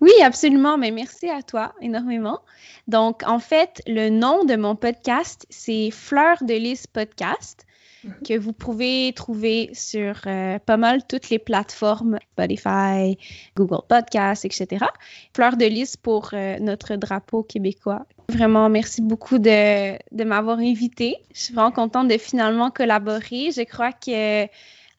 Oui, 0.00 0.12
absolument, 0.22 0.78
mais 0.78 0.90
merci 0.90 1.28
à 1.28 1.42
toi 1.42 1.74
énormément. 1.80 2.40
Donc, 2.88 3.22
en 3.26 3.38
fait, 3.38 3.82
le 3.86 4.08
nom 4.08 4.44
de 4.44 4.56
mon 4.56 4.74
podcast, 4.74 5.46
c'est 5.50 5.90
Fleur 5.90 6.38
de 6.42 6.54
lys 6.54 6.86
podcast, 6.86 7.66
mhm. 8.04 8.14
que 8.26 8.38
vous 8.38 8.54
pouvez 8.54 9.12
trouver 9.14 9.70
sur 9.74 10.14
euh, 10.26 10.58
pas 10.58 10.78
mal 10.78 11.06
toutes 11.06 11.28
les 11.28 11.38
plateformes, 11.38 12.18
Spotify, 12.32 13.18
Google 13.56 13.82
Podcasts, 13.88 14.46
etc. 14.46 14.86
Fleur 15.34 15.58
de 15.58 15.66
lys 15.66 15.98
pour 15.98 16.30
euh, 16.32 16.58
notre 16.60 16.96
drapeau 16.96 17.42
québécois. 17.42 18.06
Vraiment, 18.30 18.70
merci 18.70 19.02
beaucoup 19.02 19.38
de, 19.38 19.98
de 20.12 20.24
m'avoir 20.24 20.60
invité. 20.60 21.16
Je 21.34 21.40
suis 21.42 21.54
vraiment 21.54 21.72
contente 21.72 22.08
de 22.08 22.16
finalement 22.16 22.70
collaborer. 22.70 23.50
Je 23.50 23.64
crois 23.64 23.92
que 23.92 24.46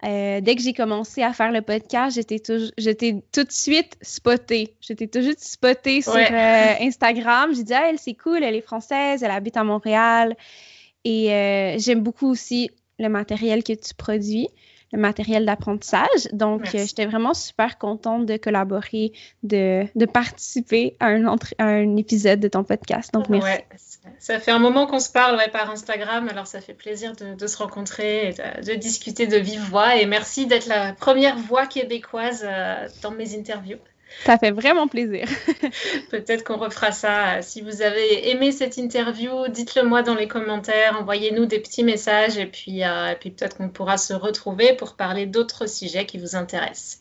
euh, 0.03 0.41
dès 0.41 0.55
que 0.55 0.61
j'ai 0.61 0.73
commencé 0.73 1.21
à 1.21 1.33
faire 1.33 1.51
le 1.51 1.61
podcast, 1.61 2.15
j'étais 2.15 2.39
tout, 2.39 2.71
j'étais 2.77 3.21
tout 3.31 3.43
de 3.43 3.51
suite 3.51 3.97
spotée. 4.01 4.75
J'étais 4.81 5.07
tout 5.07 5.19
de 5.19 5.25
suite 5.25 5.39
spotée 5.39 6.01
sur 6.01 6.15
euh, 6.15 6.73
Instagram. 6.81 7.53
J'ai 7.53 7.63
dit, 7.63 7.73
ah, 7.73 7.89
elle, 7.89 7.99
c'est 7.99 8.15
cool, 8.15 8.43
elle 8.43 8.55
est 8.55 8.61
française, 8.61 9.21
elle 9.23 9.31
habite 9.31 9.57
à 9.57 9.63
Montréal. 9.63 10.35
Et 11.03 11.33
euh, 11.33 11.77
j'aime 11.77 12.01
beaucoup 12.01 12.27
aussi 12.27 12.71
le 12.99 13.09
matériel 13.09 13.63
que 13.63 13.73
tu 13.73 13.93
produis 13.95 14.47
le 14.93 14.99
matériel 14.99 15.45
d'apprentissage. 15.45 16.27
Donc, 16.33 16.65
j'étais 16.73 17.05
vraiment 17.05 17.33
super 17.33 17.77
contente 17.77 18.25
de 18.25 18.37
collaborer, 18.37 19.13
de, 19.43 19.85
de 19.95 20.05
participer 20.05 20.95
à 20.99 21.07
un, 21.07 21.25
à 21.27 21.63
un, 21.63 21.95
épisode 21.95 22.39
de 22.39 22.47
ton 22.47 22.63
podcast. 22.63 23.13
Donc, 23.13 23.29
merci. 23.29 23.47
Ouais, 23.47 23.65
ça 24.19 24.39
fait 24.39 24.51
un 24.51 24.59
moment 24.59 24.87
qu'on 24.87 24.99
se 24.99 25.11
parle 25.11 25.39
par 25.51 25.69
Instagram, 25.69 26.27
alors 26.29 26.47
ça 26.47 26.61
fait 26.61 26.73
plaisir 26.73 27.13
de, 27.15 27.47
se 27.47 27.57
rencontrer 27.57 28.29
et 28.29 28.33
de, 28.63 28.73
discuter 28.75 29.27
de 29.27 29.37
vive 29.37 29.61
voix. 29.61 29.95
Et 29.95 30.05
merci 30.05 30.47
d'être 30.47 30.67
la 30.67 30.93
première 30.93 31.37
voix 31.37 31.67
québécoise 31.67 32.43
euh, 32.43 32.87
dans 33.01 33.11
mes 33.11 33.37
interviews. 33.37 33.79
Ça 34.25 34.37
fait 34.37 34.51
vraiment 34.51 34.87
plaisir. 34.87 35.25
Peut-être 36.11 36.43
qu'on 36.43 36.57
refera 36.57 36.91
ça. 36.91 37.41
Si 37.41 37.61
vous 37.61 37.81
avez 37.81 38.29
aimé 38.29 38.51
cette 38.51 38.77
interview, 38.77 39.47
dites-le 39.47 39.83
moi 39.83 40.03
dans 40.03 40.15
les 40.15 40.27
commentaires, 40.27 40.97
envoyez-nous 40.99 41.45
des 41.45 41.59
petits 41.59 41.83
messages 41.83 42.37
et 42.37 42.45
puis, 42.45 42.83
euh, 42.83 43.15
puis 43.19 43.31
peut-être 43.31 43.57
qu'on 43.57 43.69
pourra 43.69 43.97
se 43.97 44.13
retrouver 44.13 44.73
pour 44.73 44.95
parler 44.95 45.27
d'autres 45.27 45.67
sujets 45.67 46.05
qui 46.05 46.17
vous 46.17 46.35
intéressent. 46.35 47.00